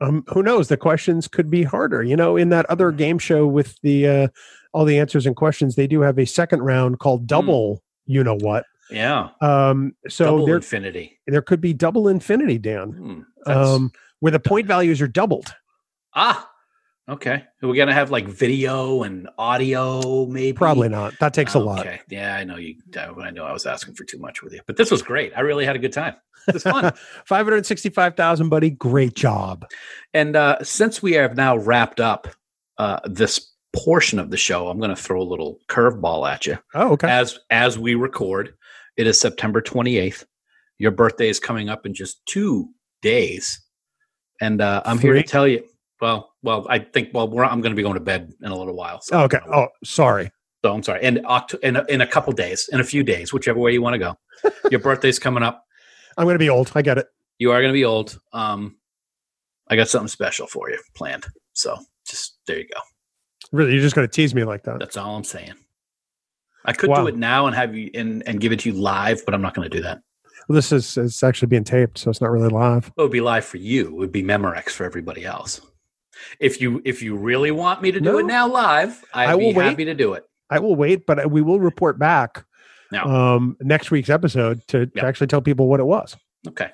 [0.02, 0.68] um, who knows?
[0.68, 2.04] The questions could be harder.
[2.04, 4.28] You know, in that other game show with the uh,
[4.74, 7.82] all the answers and questions, they do have a second round called Double.
[8.06, 8.66] You know what?
[8.92, 11.20] yeah, Um, so double there infinity.
[11.26, 15.56] there could be double infinity, Dan, Hmm, that's- um, where the point values are doubled.
[16.14, 16.48] Ah,
[17.08, 17.44] Okay.
[17.62, 20.58] Are we gonna have like video and audio, maybe?
[20.58, 21.14] Probably not.
[21.20, 21.82] That takes a lot.
[21.82, 22.02] Okay.
[22.10, 22.76] Yeah, I know you.
[22.98, 25.32] I know I was asking for too much with you, but this was great.
[25.36, 26.16] I really had a good time.
[26.48, 26.94] It's fun.
[27.26, 28.70] 565,000, buddy.
[28.72, 29.66] Great job.
[30.14, 32.28] and uh, since we have now wrapped up
[32.78, 36.58] uh, this portion of the show, I'm going to throw a little curveball at you.
[36.74, 37.08] Oh, okay.
[37.10, 38.56] As as we record,
[38.98, 40.26] it is September 28th.
[40.78, 42.70] Your birthday is coming up in just two
[43.02, 43.62] days,
[44.42, 45.64] and uh, I'm here to tell you.
[46.06, 47.10] Well, well, I think.
[47.16, 49.02] Well, we're, I'm going to be going to bed in a little while.
[49.02, 49.40] So, okay.
[49.52, 50.30] Oh, sorry.
[50.64, 51.02] so I'm sorry.
[51.04, 53.82] And Oct- in a, in a couple days, in a few days, whichever way you
[53.82, 54.16] want to go.
[54.70, 55.64] Your birthday's coming up.
[56.16, 56.72] I'm going to be old.
[56.76, 57.08] I get it.
[57.40, 58.20] You are going to be old.
[58.34, 58.76] Um,
[59.68, 61.26] I got something special for you planned.
[61.54, 61.76] So
[62.08, 62.80] just there you go.
[63.52, 64.78] Really, you're just going to tease me like that.
[64.78, 65.56] That's all I'm saying.
[66.66, 67.02] I could Wow.
[67.02, 69.42] do it now and have you and, and give it to you live, but I'm
[69.42, 70.02] not going to do that.
[70.50, 72.92] This is it's actually being taped, so it's not really live.
[72.96, 73.88] It would be live for you.
[73.88, 75.62] It would be Memorex for everybody else.
[76.40, 78.18] If you if you really want me to do No.
[78.20, 79.66] it now live, I'd I be wait.
[79.66, 80.24] happy to do it.
[80.50, 82.46] I will wait, but we will report back
[82.92, 83.04] No.
[83.04, 86.16] um, next week's episode to, to actually tell people what it was.
[86.48, 86.70] Okay.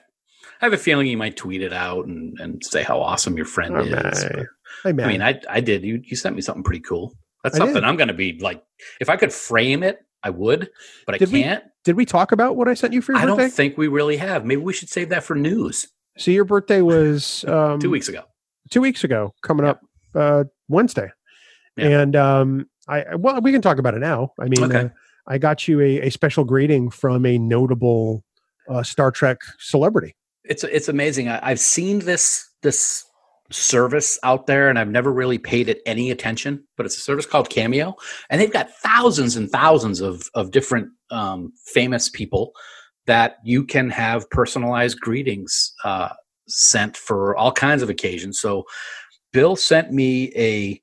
[0.62, 3.46] I have a feeling you might tweet it out and, and say how awesome your
[3.46, 4.24] friend Oh, is.
[4.24, 4.46] but-
[4.84, 4.90] Hey.
[4.90, 5.84] I mean, I I did.
[5.84, 7.14] You you sent me something pretty cool.
[7.44, 7.84] That's I something did.
[7.84, 8.64] I'm going to be like.
[9.00, 10.70] If I could frame it, I would,
[11.06, 11.64] but I Did we- can't.
[11.84, 13.42] Did we talk about what I sent you for your I birthday?
[13.44, 14.46] don't think we really have.
[14.46, 15.88] Maybe we should save that for news.
[16.18, 18.24] so your birthday was um, Two weeks ago.
[18.72, 19.72] Two weeks ago, coming Yeah.
[19.72, 19.82] up
[20.16, 21.10] uh, Wednesday,
[21.78, 22.02] Yeah.
[22.02, 24.34] and um, I well, we can talk about it now.
[24.40, 24.86] I mean, Okay.
[24.86, 24.90] uh,
[25.28, 28.24] I got you a, a special greeting from a notable
[28.68, 30.16] uh, Star Trek celebrity.
[30.44, 31.30] It's it's amazing.
[31.30, 33.06] I, I've seen this this
[33.52, 36.66] service out there, and I've never really paid it any attention.
[36.78, 37.96] But it's a service called Cameo,
[38.30, 42.54] and they've got thousands and thousands of of different um, famous people
[43.08, 46.10] that you can have personalized greetings uh,
[46.56, 48.40] sent for all kinds of occasions.
[48.40, 48.66] So,
[49.34, 50.82] Bill sent me a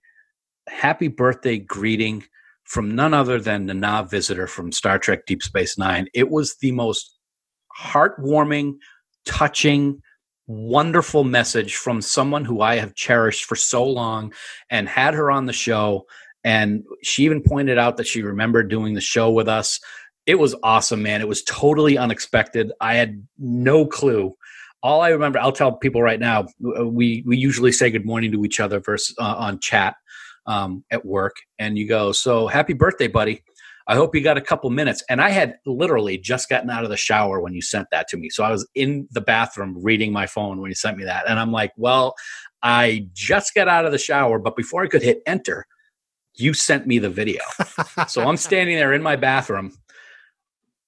[0.68, 2.24] happy birthday greeting
[2.64, 6.06] from none other than Nana Visitor from Star Trek Deep Space Nine.
[6.14, 7.18] It was the most
[7.78, 8.74] heartwarming,
[9.24, 10.02] touching,
[10.46, 14.32] wonderful message from someone who I have cherished for so long
[14.70, 16.06] and had her on the show.
[16.44, 19.80] And she even pointed out that she remembered doing the show with us.
[20.26, 21.20] It was awesome, man.
[21.20, 22.72] It was totally unexpected.
[22.80, 24.36] I had no clue.
[24.82, 28.44] All I remember, I'll tell people right now, we we usually say good morning to
[28.44, 29.96] each other versus uh, on chat
[30.46, 33.42] um, at work, and you go, "So happy birthday, buddy!
[33.88, 36.90] I hope you got a couple minutes." And I had literally just gotten out of
[36.90, 40.12] the shower when you sent that to me, so I was in the bathroom reading
[40.12, 42.14] my phone when you sent me that, and I'm like, "Well,
[42.62, 45.66] I just got out of the shower, but before I could hit enter,
[46.36, 47.42] you sent me the video."
[48.06, 49.72] so I'm standing there in my bathroom,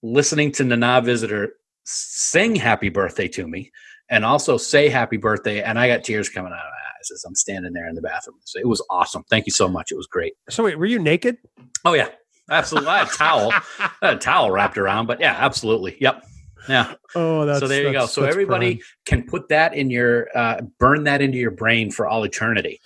[0.01, 1.55] listening to Nana Visitor
[1.85, 3.71] sing "Happy Birthday" to me,
[4.09, 7.25] and also say "Happy Birthday," and I got tears coming out of my eyes as
[7.27, 8.37] I'm standing there in the bathroom.
[8.45, 9.25] So it was awesome.
[9.31, 9.91] Thank you so much.
[9.91, 10.35] It was great.
[10.49, 11.39] So wait, were you naked?
[11.85, 12.09] Oh yeah,
[12.51, 12.91] absolutely.
[12.91, 15.97] I had a towel, I had a towel wrapped around, but yeah, absolutely.
[16.01, 16.25] Yep.
[16.69, 16.95] Yeah.
[17.15, 18.07] Oh, that's so there you go.
[18.07, 18.85] So everybody prime.
[19.07, 22.81] can put that in your, uh, burn that into your brain for all eternity.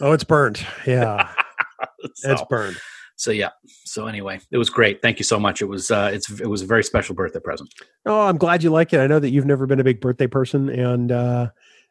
[0.00, 0.64] Oh, it's burned.
[0.86, 1.30] Yeah,
[2.14, 2.78] so, it's burned.
[3.22, 3.50] So yeah.
[3.84, 5.00] So anyway, it was great.
[5.00, 5.62] Thank you so much.
[5.62, 7.72] It was, uh, it's, it was a very special birthday present.
[8.04, 8.98] Oh, I'm glad you like it.
[8.98, 11.50] I know that you've never been a big birthday person, and uh,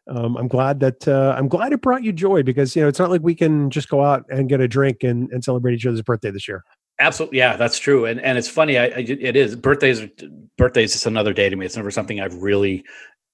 [0.10, 3.00] um, I'm glad that uh, I'm glad it brought you joy because you know it's
[3.00, 5.86] not like we can just go out and get a drink and, and celebrate each
[5.86, 6.66] other's birthday this year.
[7.00, 8.78] Absolutely, yeah, that's true, and and it's funny.
[8.78, 10.02] I, I it is birthdays.
[10.02, 10.10] are-
[10.58, 11.66] Birthdays is another day to me.
[11.66, 12.84] It's never something I've really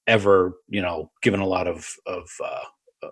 [0.06, 3.08] ever you know given a lot of of uh,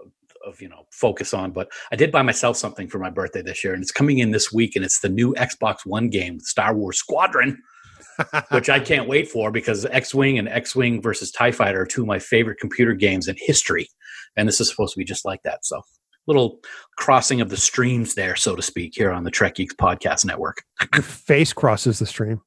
[0.46, 1.52] of, of you know focus on.
[1.52, 4.32] But I did buy myself something for my birthday this year, and it's coming in
[4.32, 7.62] this week, and it's the new Xbox One game, Star Wars Squadron,
[8.52, 11.86] which I can't wait for because X Wing and X Wing versus Tie Fighter are
[11.86, 13.88] two of my favorite computer games in history,
[14.36, 15.66] and this is supposed to be just like that.
[15.66, 15.82] So.
[16.28, 16.58] Little
[16.98, 20.64] crossing of the streams there, so to speak, here on the Trek Geeks Podcast Network.
[20.92, 22.42] Your face crosses the stream.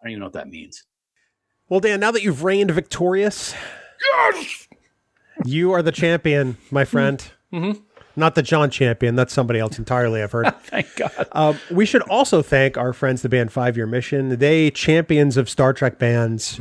[0.00, 0.82] I don't even know what that means.
[1.68, 3.54] Well, Dan, now that you've reigned victorious,
[5.44, 7.22] you are the champion, my friend.
[7.52, 7.80] Mhm.
[8.16, 9.14] Not the John champion.
[9.14, 10.22] That's somebody else entirely.
[10.22, 10.52] I've heard.
[10.64, 11.28] Thank God.
[11.32, 14.38] Um, we should also thank our friends, the band Five Year Mission.
[14.40, 16.58] They champions of Star Trek bands.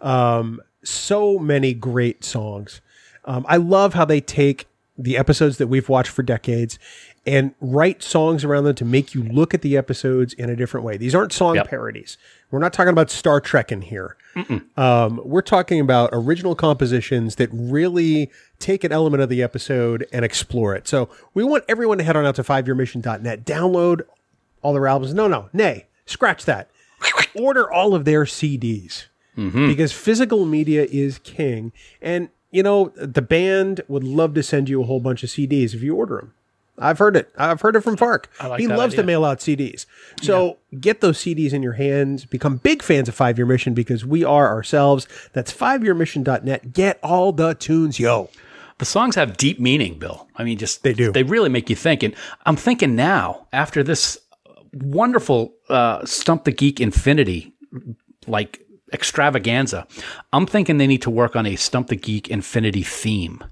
[0.00, 2.80] Um, so many great songs.
[3.24, 4.66] Um, I love how they take
[4.96, 6.78] the episodes that we've watched for decades
[7.26, 10.84] and write songs around them to make you look at the episodes in a different
[10.84, 10.96] way.
[10.96, 11.68] These aren't song Yep.
[11.68, 12.18] parodies.
[12.52, 14.16] We're not talking about Star Trek in here.
[14.76, 20.24] Um, we're talking about original compositions that really take an element of the episode and
[20.24, 20.86] explore it.
[20.86, 24.02] So we want everyone to head on out to fiveyearmission.net, download
[24.62, 25.12] all their albums.
[25.14, 26.70] No, no, nay, scratch that.
[27.34, 29.06] Order all of their CDs
[29.68, 31.72] because physical media is king.
[32.00, 35.74] And you know, the band would love to send you a whole bunch of CDs
[35.74, 36.34] if you order them.
[36.78, 37.30] I've heard it.
[37.36, 38.30] I've heard it from Fark.
[38.42, 39.86] like he loves to mail out CDs.
[40.22, 42.24] So get those CDs in your hands.
[42.24, 45.06] Become big fans of Five Year Mission because we are ourselves.
[45.32, 46.72] That's fiveyearmission.net.
[46.72, 48.30] Get all the tunes, yo.
[48.78, 50.28] The songs have deep meaning, Bill.
[50.34, 51.12] I mean, just They do.
[51.12, 52.02] They really make you think.
[52.02, 52.14] And
[52.46, 54.18] I'm thinking now, after this
[54.72, 57.52] wonderful uh, Stump the Geek Infinity
[58.26, 58.60] like
[58.92, 59.86] extravaganza,
[60.32, 63.44] I'm thinking they need to work on a Stump the Geek Infinity theme.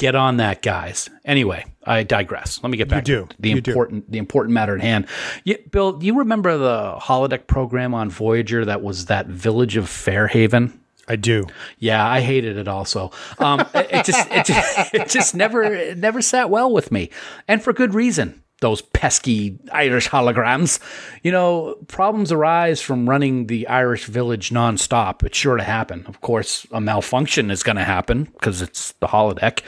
[0.00, 1.10] Get on that, guys.
[1.26, 2.58] Anyway, I digress.
[2.62, 3.26] Let me get back do.
[3.26, 3.70] to the You do.
[3.70, 5.06] important the important matter at hand.
[5.44, 9.90] Yeah, Bill, do you remember the holodeck program on Voyager that was that village of
[9.90, 10.80] Fairhaven?
[11.06, 11.44] I do.
[11.78, 13.10] Yeah, I hated it also.
[13.38, 17.10] Um, it, it just, it just, it just never, it never sat well with me,
[17.46, 18.42] and for good reason.
[18.60, 20.78] Those pesky Irish holograms.
[21.22, 25.24] You know, problems arise from running the Irish village nonstop.
[25.24, 26.04] It's sure to happen.
[26.06, 29.62] Of course, a malfunction is going to happen because it's the holodeck.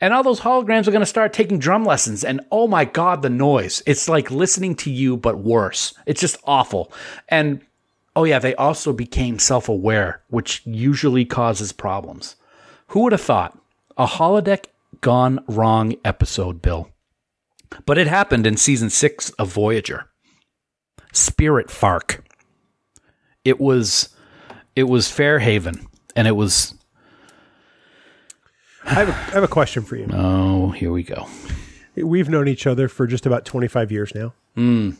[0.00, 2.24] And all those holograms are going to start taking drum lessons.
[2.24, 3.82] And oh my God, the noise.
[3.86, 5.94] It's like listening to you, but worse.
[6.06, 6.92] It's just awful.
[7.28, 7.60] And
[8.14, 12.36] Oh, yeah, they also became self aware, which usually causes problems.
[12.88, 13.58] Who would have thought?
[13.96, 14.66] A holodeck
[15.00, 16.91] gone wrong episode, Bill.
[17.86, 20.08] But it happened in season six of Voyager.
[21.12, 22.22] Spirit Folk.
[23.44, 24.08] It was
[24.74, 26.74] it was Fairhaven, and it was
[28.84, 30.08] I have, a, I have a question for you.
[30.12, 31.26] oh, here we go.
[31.94, 34.34] We've known each other for just about 25 years now.
[34.56, 34.92] Hmm.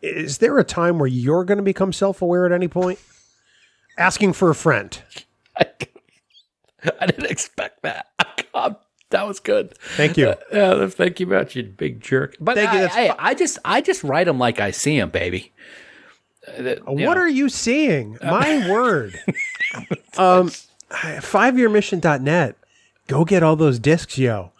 [0.00, 3.00] Is there a time where you're going to become self aware at any point?
[3.98, 5.00] Asking for a friend.
[5.58, 8.06] I didn't expect that.
[8.52, 8.76] God,
[9.10, 9.76] that was good.
[9.96, 10.34] Thank you.
[10.52, 12.36] Yeah, thank you much, you big jerk.
[12.40, 15.10] But Thank I, that's I, I just, I just write them like I see them,
[15.10, 15.52] baby.
[16.46, 18.18] Uh, What are you seeing?
[18.22, 19.18] My word.
[20.16, 20.50] um,
[20.90, 22.56] fiveyearmission.net.
[23.06, 24.52] Go get all those discs, yo.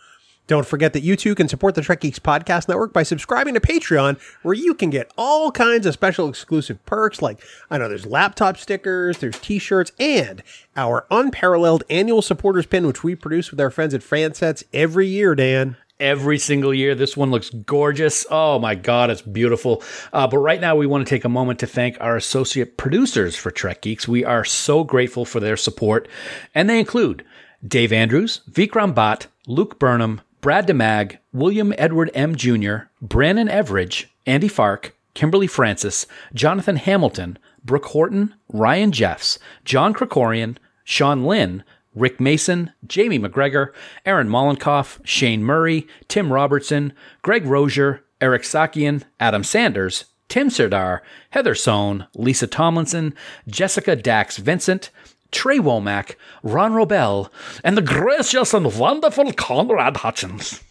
[0.49, 3.61] Don't forget that you too can support the Trek Geeks Podcast Network by subscribing to
[3.61, 7.39] Patreon, where you can get all kinds of special exclusive perks like,
[7.71, 10.43] I know there's laptop stickers, there's t shirts, and
[10.75, 15.35] our unparalleled annual supporters pin, which we produce with our friends at Fansets every year,
[15.35, 15.77] Dan.
[16.01, 16.95] every single year.
[16.95, 18.25] This one looks gorgeous.
[18.31, 19.83] Oh my God, it's beautiful.
[20.13, 23.37] Uh, but right now, we want to take a moment to thank our associate producers
[23.37, 24.09] for Trek Geeks.
[24.09, 26.09] We are so grateful for their support.
[26.55, 27.25] And they include
[27.67, 32.37] Dave Andrews, Vikram Bhatt, Luke Burnham, Brad DeMag, William Edward M.
[32.37, 40.57] Jr., Brandon Everidge, Andy Fark, Kimberly Francis, Jonathan Hamilton, Brooke Horton, Ryan Jeffs, John Krikorian,
[40.85, 41.65] Sean Lynn,
[41.95, 43.73] Rick Mason, Jamie McGregor,
[44.07, 51.55] Aaron Mollenkoff, Shane Murray, Tim Robertson, Greg Rozier, Eric Sakian, Adam Sanders, Tim Serdar, Heather
[51.57, 53.13] Sohn, Lisa Tomlinson,
[53.49, 54.91] Jessica Dax Vincent,
[55.31, 57.31] Trey Womack, Ron Robel,
[57.63, 60.63] and the gracious and wonderful Conrad Hutchins.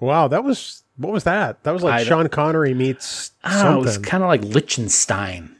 [0.00, 1.62] Wow, that was, what was that?
[1.64, 5.56] That was like I Sean Connery meets Oh, it was kind of like Liechtenstein.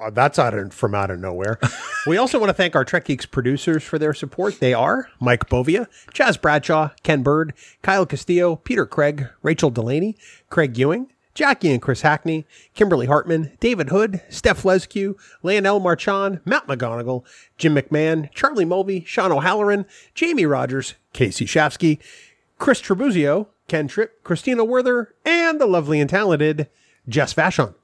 [0.00, 1.58] Uh, that's out of, from out of nowhere.
[2.06, 4.58] we also want to thank our Trek Geeks producers for their support.
[4.58, 7.52] They are Mike Bovia, Chaz Bradshaw, Ken Bird,
[7.82, 10.16] Kyle Castillo, Peter Craig, Rachel Delaney,
[10.48, 16.66] Craig Ewing, Jackie and Chris Hackney, Kimberly Hartman, David Hood, Steph Leskew, Leonel Marchand, Matt
[16.66, 17.24] McGonigal,
[17.56, 21.98] Jim McMahon, Charlie Mulvey, Sean O'Halloran, Jamie Rogers, Casey Shafsky,
[22.58, 26.68] Chris Trebuzio, Ken Tripp, Christina Werther, and the lovely and talented
[27.08, 27.74] Jess Vashon.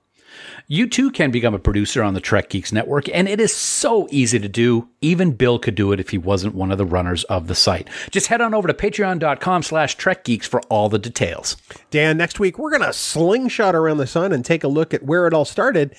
[0.69, 4.09] You too can become a producer on the Trek Geeks Network, and it is so
[4.11, 4.89] easy to do.
[5.01, 7.89] Even Bill could do it if he wasn't one of the runners of the site.
[8.11, 11.57] Just head on over to patreon.com slash trekgeeks for all the details.
[11.91, 15.03] Dan, next week we're going to slingshot around the sun and take a look at
[15.03, 15.95] where it all started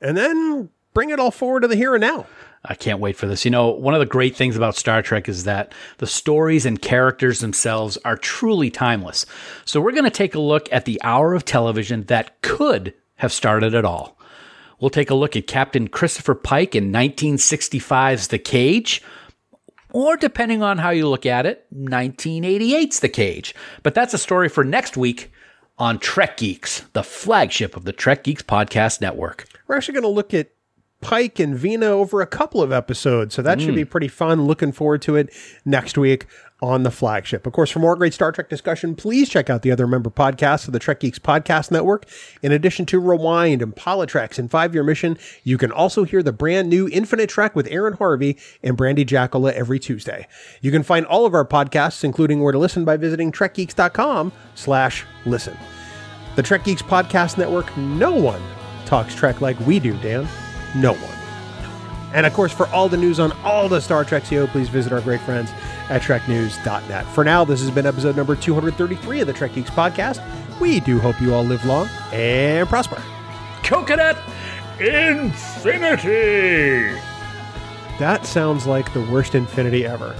[0.00, 2.26] and then bring it all forward to the here and now.
[2.64, 3.44] I can't wait for this.
[3.44, 6.80] You know, one of the great things about Star Trek is that the stories and
[6.80, 9.26] characters themselves are truly timeless.
[9.64, 13.32] So we're going to take a look at the hour of television that could have
[13.32, 14.18] started it all.
[14.80, 19.00] We'll take a look at Captain Christopher Pike in 1965's The Cage,
[19.92, 23.54] or depending on how you look at it, 1988's The Cage.
[23.84, 25.32] But that's a story for next week
[25.78, 29.46] on Trek Geeks, the flagship of the Trek Geeks Podcast Network.
[29.68, 30.50] We're actually going to look at
[31.00, 33.76] Pike and Vina over a couple of episodes, so that should mm.
[33.76, 34.46] be pretty fun.
[34.46, 35.32] Looking forward to it
[35.64, 36.26] next week
[36.62, 37.46] on the flagship.
[37.46, 40.66] Of course, for more great Star Trek discussion, please check out the other member podcasts
[40.68, 42.06] of the Trek Geeks Podcast Network.
[42.40, 46.32] In addition to Rewind and Politirex and Five Year Mission, you can also hear the
[46.32, 50.28] brand new Infinite Trek with Aaron Harvey and Brandy Jackola every Tuesday.
[50.60, 55.04] You can find all of our podcasts, including where to listen, by visiting trekgeeks.com slash
[55.26, 55.58] listen.
[56.36, 58.40] The Trek Geeks Podcast Network, no one
[58.86, 60.28] talks Trek like we do, Dan.
[60.76, 61.21] No one.
[62.14, 64.92] And of course, for all the news on all the Star Trek CO, please visit
[64.92, 65.50] our great friends
[65.88, 67.06] at TrekNews.net.
[67.06, 70.20] For now, this has been episode number 233 of the Trek Geeks podcast.
[70.60, 73.02] We do hope you all live long and prosper.
[73.62, 74.18] Coconut
[74.80, 76.02] Infinity!
[77.98, 80.16] That sounds like the worst infinity ever.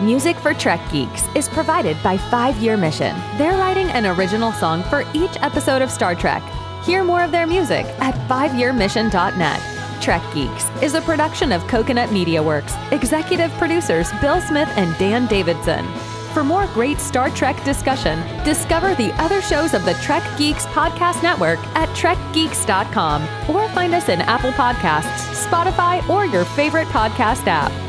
[0.00, 3.16] Music for Trek Geeks is provided by Five Year Mission.
[3.38, 6.42] They're writing an original song for each episode of Star Trek.
[6.84, 10.02] Hear more of their music at fiveyearmission.net.
[10.02, 12.74] Trek Geeks is a production of Coconut Media Works.
[12.90, 15.86] Executive producers Bill Smith and Dan Davidson.
[16.34, 21.22] For more great Star Trek discussion, discover the other shows of the Trek Geeks Podcast
[21.22, 27.83] Network at trekgeeks.com or find us in Apple Podcasts, Spotify, or your favorite podcast app.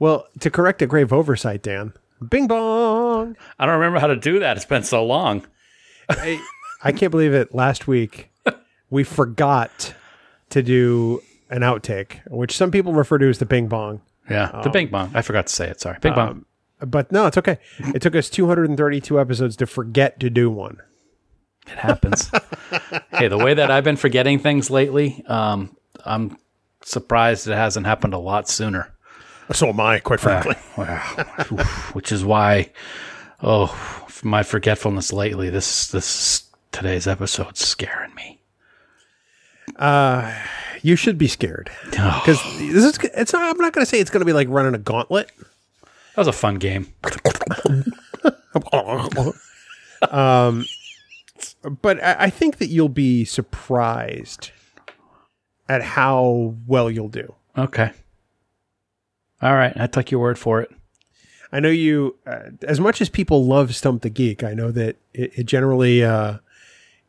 [0.00, 1.92] Well, to correct a grave oversight, Dan,
[2.26, 3.36] bing bong.
[3.58, 4.56] I don't remember how to do that.
[4.56, 5.46] It's been so long.
[6.08, 6.44] I,
[6.82, 7.54] I can't believe it.
[7.54, 8.30] Last week,
[8.90, 9.94] we forgot
[10.48, 14.00] to do an outtake, which some people refer to as the bing bong.
[14.30, 15.10] Yeah, the Bing Bong.
[15.12, 15.80] I forgot to say it.
[15.80, 15.98] Sorry.
[16.00, 16.44] Bing Bong.
[16.80, 17.58] But no, it's okay.
[17.94, 20.78] It took us 232 episodes to forget to do one.
[21.66, 22.30] It happens.
[23.12, 25.76] hey, the way that I've been forgetting things lately, um,
[26.06, 26.38] I'm
[26.82, 28.94] surprised it hasn't happened a lot sooner.
[29.52, 30.54] So am I, quite frankly.
[30.76, 31.02] Wow.
[31.52, 32.70] Oof, Which is why,
[33.42, 35.50] oh, my forgetfulness lately.
[35.50, 38.40] This this today's episode's scaring me.
[39.76, 40.32] Uh,
[40.82, 42.98] You should be scared Oh, because this is.
[43.14, 43.42] It's not.
[43.42, 45.30] I'm not going to say it's going to be like running a gauntlet.
[45.82, 46.92] that was a fun game.
[50.10, 50.64] um,
[51.82, 54.50] but I, I think that you'll be surprised
[55.68, 57.34] at how well you'll do.
[57.58, 57.90] Okay.
[59.42, 60.70] All right, I took your word for it.
[61.52, 64.96] I know you, uh, as much as people love Stump the Geek, I know that
[65.12, 66.38] it, it generally uh,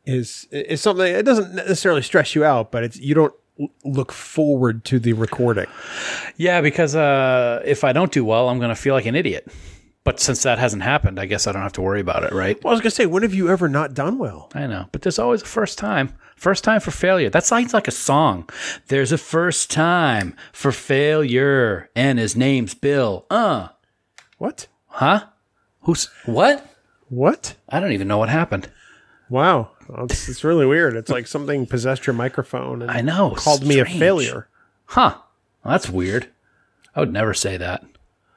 [0.05, 1.05] is is something.
[1.05, 3.33] It doesn't necessarily stress you out, but it's you don't
[3.83, 5.67] look forward to the recording.
[6.37, 9.47] Yeah, because uh, if I don't do well, I'm going to feel like an idiot.
[10.03, 12.61] But since that hasn't happened, I guess I don't have to worry about it, right?
[12.63, 14.49] Well, I was going to say, when have you ever not done well?
[14.55, 16.13] I know, but there's always a first time.
[16.41, 17.29] First time for failure.
[17.29, 18.49] That sounds like a song.
[18.87, 23.27] There's a first time for failure, and his name's Bill.
[23.29, 23.67] Uh,
[24.39, 24.65] What?
[24.87, 25.25] huh?
[25.81, 26.65] Who's what?
[27.09, 27.53] What?
[27.69, 28.71] I don't even know what happened.
[29.29, 29.69] Wow,
[29.99, 30.95] it's, it's really weird.
[30.95, 33.35] It's like something possessed your microphone and I know.
[33.37, 34.47] called me a failure.
[34.85, 35.17] Huh?
[35.63, 36.27] Well, that's weird.
[36.95, 37.83] I would never say that.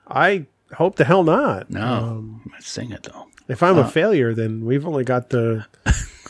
[0.07, 0.45] I
[0.75, 1.71] hope the hell not.
[1.71, 3.29] No, I sing it though.
[3.49, 5.67] If I'm a failure, then we've only got the,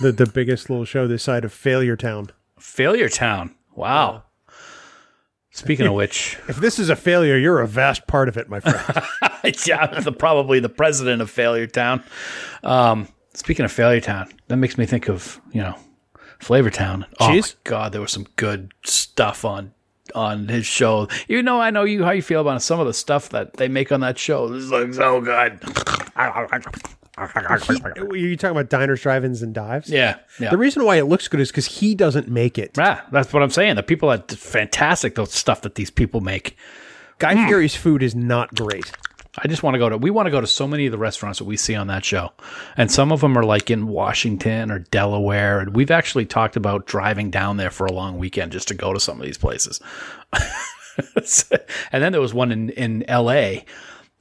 [0.01, 2.31] the the biggest little show this side of Failure Town.
[2.59, 3.55] Failure Town.
[3.75, 4.25] Wow.
[5.51, 8.59] Speaking of which, If this is a failure, you're a vast part of it, my
[8.59, 9.07] friend.
[9.67, 12.03] yeah, the, probably the president of Failure Town.
[12.65, 15.77] Um, speaking of Failure Town, that makes me think of you know
[16.41, 17.07] Flavor Town.
[17.21, 19.73] Oh my god, there was some good stuff on
[20.12, 21.07] on his show.
[21.29, 23.69] You know, I know you how you feel about some of the stuff that they
[23.69, 24.49] make on that show.
[24.49, 25.61] This is like so good.
[27.17, 29.89] Are you talking about diners, drive-ins, and dives?
[29.89, 30.51] yeah, yeah.
[30.51, 32.77] The reason why it looks good is because he doesn't make it.
[32.79, 33.77] Ah, that's what I'm saying.
[33.77, 36.57] The people that fantastic the stuff that these people make.
[37.19, 38.91] Guy Fieri's food is not great.
[39.39, 39.97] I just want to go to.
[39.99, 42.05] We want to go to so many of the restaurants that we see on that
[42.05, 42.33] show,
[42.77, 46.87] and some of them are like in Washington or Delaware, and we've actually talked about
[46.87, 49.81] driving down there for a long weekend just to go to some of these places.
[51.93, 53.65] and then there was one in in L.A.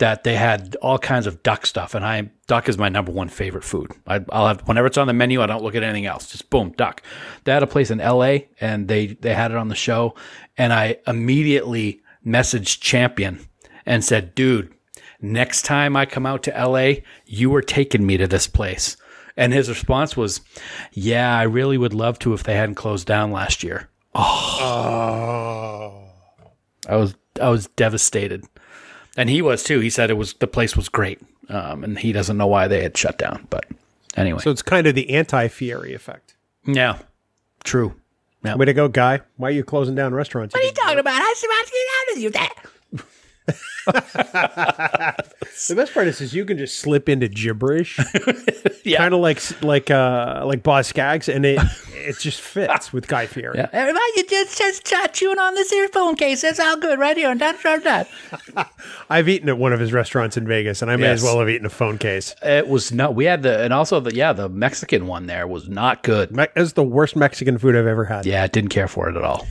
[0.03, 3.29] that they had all kinds of duck stuff, and I duck is my number one
[3.29, 3.89] favorite food.
[4.05, 6.29] I, I'll have whenever it's on the menu, I don't look at anything else.
[6.29, 7.01] Just boom, duck.
[7.45, 8.49] They had a place in L.A.
[8.59, 10.15] and they they had it on the show,
[10.57, 13.47] and I immediately messaged Champion
[13.85, 14.73] and said, "Dude."
[15.21, 16.95] next time I come out to LA,
[17.25, 18.97] you are taking me to this place.
[19.37, 20.41] And his response was,
[20.91, 23.89] Yeah, I really would love to if they hadn't closed down last year.
[24.13, 24.57] Oh.
[24.61, 26.09] oh.
[26.89, 28.43] I was I was devastated.
[29.15, 29.79] And he was too.
[29.79, 31.21] He said it was the place was great.
[31.49, 33.47] Um, and he doesn't know why they had shut down.
[33.49, 33.65] But
[34.15, 34.39] anyway.
[34.39, 36.35] So it's kind of the anti-Fieri effect.
[36.65, 36.99] yeah.
[37.63, 37.95] True.
[38.43, 38.55] Yeah.
[38.55, 39.21] Way to go, Guy.
[39.37, 40.53] Why are you closing down restaurants?
[40.53, 41.21] What are you talking about?
[41.21, 42.65] I was about to get out of you that.
[45.67, 47.99] The best part is, is you can just slip into gibberish,
[48.83, 48.97] Yeah.
[48.97, 51.59] kind of like like uh like Boz Scaggs, and it
[51.93, 53.57] it just fits with Guy Fieri.
[53.59, 53.69] Yeah.
[53.71, 56.41] Everybody, you just, just uh, chewing on this earphone case.
[56.41, 57.29] That's all good right here.
[57.29, 58.63] And da, da, da.
[59.09, 61.49] I've eaten at one of his restaurants in Vegas, and I may as well have
[61.49, 62.35] eaten a phone case.
[62.41, 63.09] It was no.
[63.11, 66.35] We had the and also the yeah the Mexican one there was not good.
[66.35, 68.25] Me- It's the worst Mexican food I've ever had.
[68.25, 69.47] Yeah, didn't care for it at all.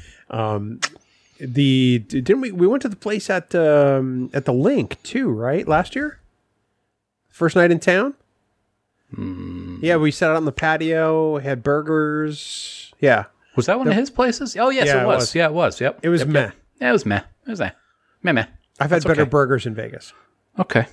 [1.44, 2.52] The didn't we?
[2.52, 5.66] We went to the place at um, at the LINQ too, right?
[5.66, 6.20] Last year,
[7.30, 8.14] first night in town.
[9.82, 12.94] Yeah, we sat out on the patio, had burgers.
[13.00, 13.24] Yeah,
[13.56, 14.56] Was that one of his places?
[14.56, 15.16] Oh yes, Yeah, it it was.
[15.18, 15.34] was.
[15.34, 15.80] Yeah, it was.
[15.80, 15.98] Yep.
[16.02, 16.40] it was Yep, meh.
[16.40, 16.54] yep.
[16.80, 17.20] Yeah, it was meh.
[17.46, 17.70] It was meh.
[18.22, 18.46] Meh meh.
[18.80, 19.28] I've had That's better okay.
[19.30, 20.12] burgers in Vegas.
[20.58, 20.86] Okay.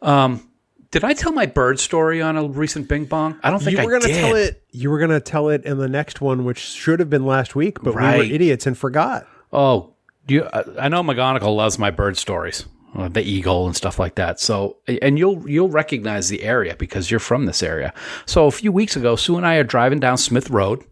[0.00, 0.48] Um,
[0.94, 3.36] did I tell my bird story on a recent Bing Bong?
[3.42, 4.20] I don't think you I were gonna did.
[4.20, 4.62] tell it.
[4.70, 7.78] You were gonna tell it in the next one, which should have been last week,
[7.82, 9.26] but we were idiots and forgot.
[9.52, 9.94] Oh,
[10.28, 12.64] you, I I know McGonagall loves my bird stories,
[12.94, 14.38] uh, the eagle and stuff like that.
[14.38, 17.92] So, and you'll you'll recognize the area because you're from this area.
[18.24, 20.84] So a few weeks ago, Sue and I are driving down Smith Road,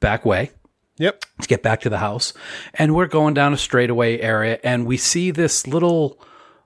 [0.00, 0.50] back way
[0.96, 1.24] Yep.
[1.42, 2.32] to get back to the house,
[2.72, 6.18] and we're going down a straightaway area, and we see this little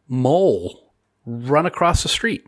[0.08, 0.85] mole
[1.26, 2.46] run across the street,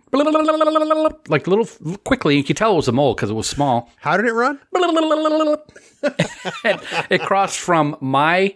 [1.29, 1.67] like little
[2.05, 2.37] quickly.
[2.37, 3.91] You could tell it was a mole because it was small.
[3.97, 4.61] How did it run?
[7.11, 8.55] it crossed from my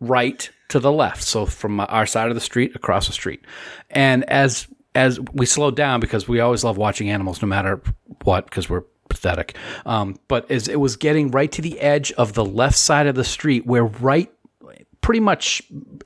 [0.00, 3.44] right to the left, so from our side of the street across the street.
[3.90, 7.82] And as as we slowed down because we always love watching animals, no matter
[8.24, 9.56] what, because we're pathetic.
[9.86, 13.14] Um, but as it was getting right to the edge of the left side of
[13.14, 14.30] the street, we're right,
[15.00, 15.62] pretty much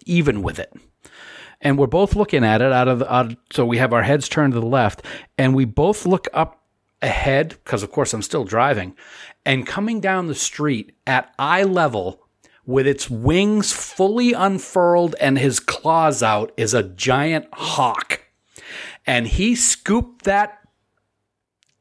[0.07, 0.73] even with it.
[1.63, 4.29] And we're both looking at it out of the, out, so we have our heads
[4.29, 5.03] turned to the left,
[5.39, 6.63] and we both look up
[7.01, 8.95] ahead because, of course, I'm still driving,
[9.47, 12.23] and coming down the street at eye level
[12.65, 18.21] with its wings fully unfurled and his claws out is a giant hawk.
[19.07, 20.61] And he scooped that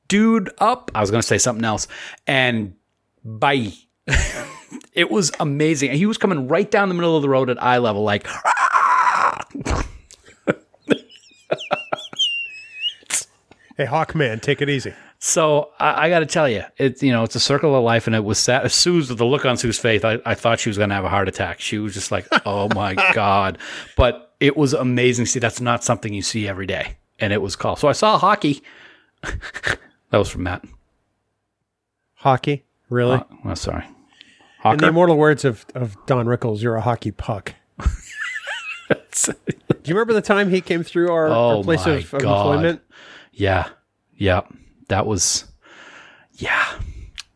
[0.08, 0.92] dude up.
[0.96, 1.88] I was going to say something else.
[2.26, 2.76] And
[3.24, 3.74] bye.
[4.94, 5.92] it was amazing.
[5.92, 8.28] He was coming right down the middle of the road at eye level, like,
[13.78, 14.94] Hey, Hawkman, take it easy.
[15.18, 18.06] So I, I got to tell you, it's you know it's a circle of life,
[18.06, 18.70] and it was sad.
[18.72, 20.04] Sue's the look on Sue's face.
[20.04, 21.60] I, I thought she was going to have a heart attack.
[21.60, 23.58] She was just like, "Oh my god!"
[23.98, 25.26] But it was amazing.
[25.26, 27.76] See, that's not something you see every day, and it was cool.
[27.76, 28.62] So I saw hockey.
[29.24, 29.78] that
[30.12, 30.64] was from Matt.
[32.16, 33.16] Hockey, really?
[33.18, 33.86] Uh, oh, sorry,
[34.64, 37.56] In the immortal words of, of Don Rickles, you're a hockey puck.
[38.94, 39.34] Do
[39.86, 42.82] you remember the time he came through our, Oh our place of, of employment?
[43.32, 43.70] yeah,
[44.16, 44.42] yeah,
[44.90, 45.46] that was,
[46.36, 46.66] yeah.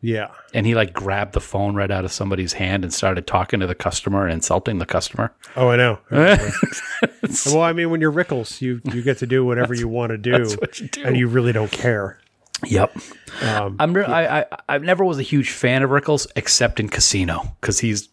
[0.02, 0.28] Yeah.
[0.54, 3.66] And he like grabbed the phone right out of somebody's hand and started talking to
[3.66, 5.34] the customer and insulting the customer.
[5.56, 5.98] Oh, I know.
[6.10, 10.18] well, I mean, when you're Rickles, you you get to do whatever you want to
[10.18, 11.02] do, that's what you do.
[11.02, 12.20] and you really don't care.
[12.64, 12.96] Yep.
[13.42, 16.88] Um, I'm re- I, I I never was a huge fan of Rickles except in
[16.88, 18.08] Casino because he's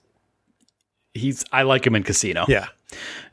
[1.14, 2.46] he's I like him in Casino.
[2.48, 2.68] Yeah,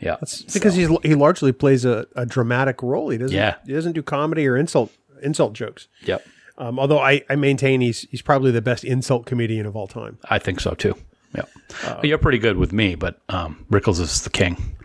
[0.01, 0.17] yeah.
[0.21, 3.11] because he's he largely plays a, a dramatic role.
[3.11, 3.37] He doesn't.
[3.37, 3.57] Yeah.
[3.67, 4.93] he doesn't do comedy or insult
[5.23, 5.89] insult jokes.
[6.05, 6.27] Yep.
[6.59, 10.19] Um, although I, I maintain he's he's probably the best insult comedian of all time.
[10.29, 10.95] I think so too.
[11.35, 11.45] Yeah,
[11.85, 14.77] Uh, you're pretty good with me, but um, Rickles is the king.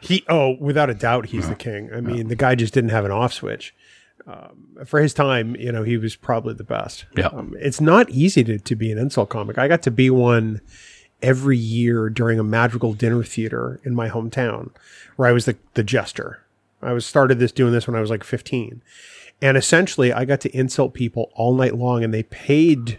[0.00, 1.90] He oh, without a doubt, he's the king.
[1.94, 3.74] I mean, the guy just didn't have an off switch.
[4.26, 7.04] Um, for his time, you know, he was probably the best.
[7.16, 7.26] Yeah.
[7.26, 9.58] Um, it's not easy to, to be an insult comic.
[9.58, 10.60] I got to be one
[11.22, 14.70] every year during a magical dinner theater in my hometown,
[15.16, 16.42] where I was the the jester.
[16.82, 18.82] I was started this doing this when I was like 15,
[19.40, 22.98] and essentially I got to insult people all night long, and they paid,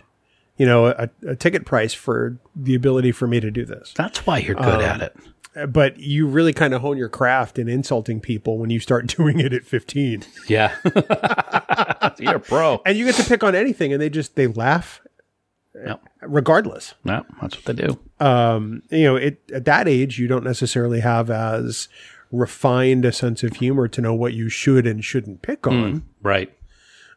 [0.58, 4.26] you know, a, a ticket price for the ability for me to do this That's
[4.26, 5.72] why you're Um, good at it.
[5.74, 9.40] but you really kind of hone your craft in insulting people when you start doing
[9.42, 10.74] it at 15 Yeah.
[12.20, 12.82] you're a pro.
[12.86, 15.02] and you get to pick on anything and they just they laugh
[15.76, 16.02] Yep.
[16.22, 17.98] regardless No, that's what they do.
[18.20, 21.88] um you know it at that age you don't necessarily have as
[22.32, 26.52] refined a sense of humor to know what you should and shouldn't pick on Right.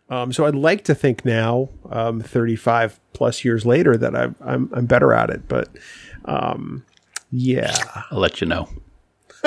[0.08, 4.70] um so i'd like to think now um 35 plus years later that I've, i'm
[4.72, 5.68] i'm better at it but
[6.24, 6.84] um
[7.30, 7.76] yeah
[8.10, 8.68] I'll let you know.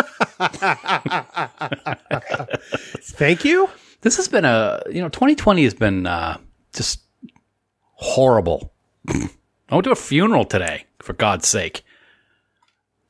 [3.02, 3.69] thank you
[4.02, 6.38] This has been a you know 2020 has been uh,
[6.73, 7.02] just
[7.94, 8.72] horrible.
[9.07, 10.85] I went to a funeral today.
[10.99, 11.84] For God's sake,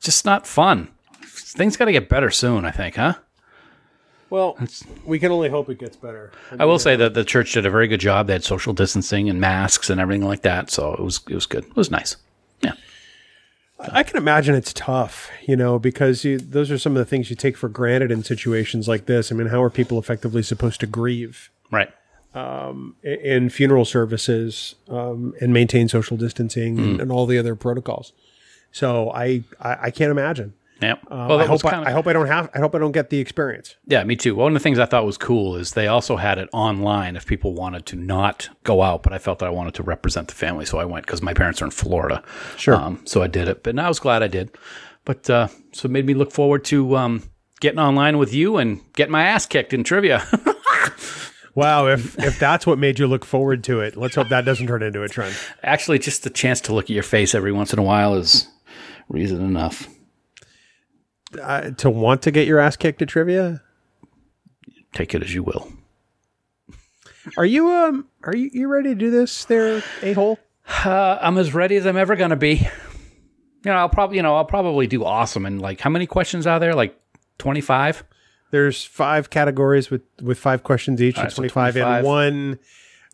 [0.00, 0.88] just not fun.
[1.24, 2.64] Things got to get better soon.
[2.64, 3.14] I think, huh?
[4.30, 4.56] well
[5.04, 7.70] we can only hope it gets better I will say that the church did a
[7.70, 8.28] very good job.
[8.28, 11.46] They had social distancing and masks and everything like that, so it was it was
[11.46, 11.64] good.
[11.64, 12.16] It was nice.
[12.60, 12.74] Yeah.
[13.80, 17.30] I can imagine it's tough, you know, because you, those are some of the things
[17.30, 19.32] you take for granted in situations like this.
[19.32, 21.90] I mean, how are people effectively supposed to grieve Right.
[22.34, 28.12] I- in funeral services um, and maintain social distancing and, and all the other protocols?
[28.72, 30.54] So I, I, I can't imagine.
[30.80, 30.92] Yeah.
[31.10, 32.48] Um, well, I hope I, kinda- I hope I don't have.
[32.54, 33.76] I hope I don't get the experience.
[33.86, 34.34] Yeah, me too.
[34.34, 37.26] One of the things I thought was cool is they also had it online if
[37.26, 40.34] people wanted to not go out, but I felt that I wanted to represent the
[40.34, 42.22] family, so I went because my parents are in Florida.
[42.56, 42.76] Sure.
[42.76, 44.52] Um, so I did it, but I was glad I did.
[45.04, 47.24] But uh, so it made me look forward to um,
[47.60, 50.26] getting online with you and getting my ass kicked in trivia.
[51.60, 54.66] Wow, if if that's what made you look forward to it, let's hope that doesn't
[54.66, 55.36] turn into a trend.
[55.62, 58.48] Actually, just the chance to look at your face every once in a while is
[59.10, 59.86] reason enough.
[61.38, 63.60] Uh, to want to get your ass kicked at trivia?
[64.94, 65.70] Take it as you will.
[67.36, 68.08] Are you um?
[68.22, 69.44] Are you you ready to do this?
[69.44, 70.38] There, a hole.
[70.66, 72.54] Uh, I'm as ready as I'm ever gonna be.
[72.54, 75.44] You know, I'll probably, you know, I'll probably do awesome.
[75.44, 76.74] And like, how many questions are there?
[76.74, 76.98] Like
[77.36, 78.02] twenty five.
[78.50, 81.16] There's five categories with with five questions each.
[81.16, 81.98] All right, it's so 25, 25.
[81.98, 82.58] and one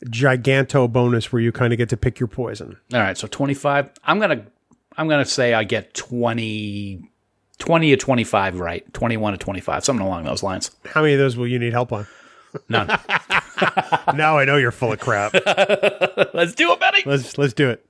[0.06, 2.76] giganto bonus where you kind of get to pick your poison.
[2.92, 3.90] All right, so 25.
[4.04, 4.46] I'm going to
[4.96, 7.10] I'm going to say I get 20
[7.58, 8.92] 20 to 25 right.
[8.92, 10.70] 21 to 25, something along those lines.
[10.86, 12.06] How many of those will you need help on?
[12.68, 12.86] None.
[14.14, 15.34] now I know you're full of crap.
[16.34, 17.02] Let's do it, Betty.
[17.06, 17.84] let's let's do it.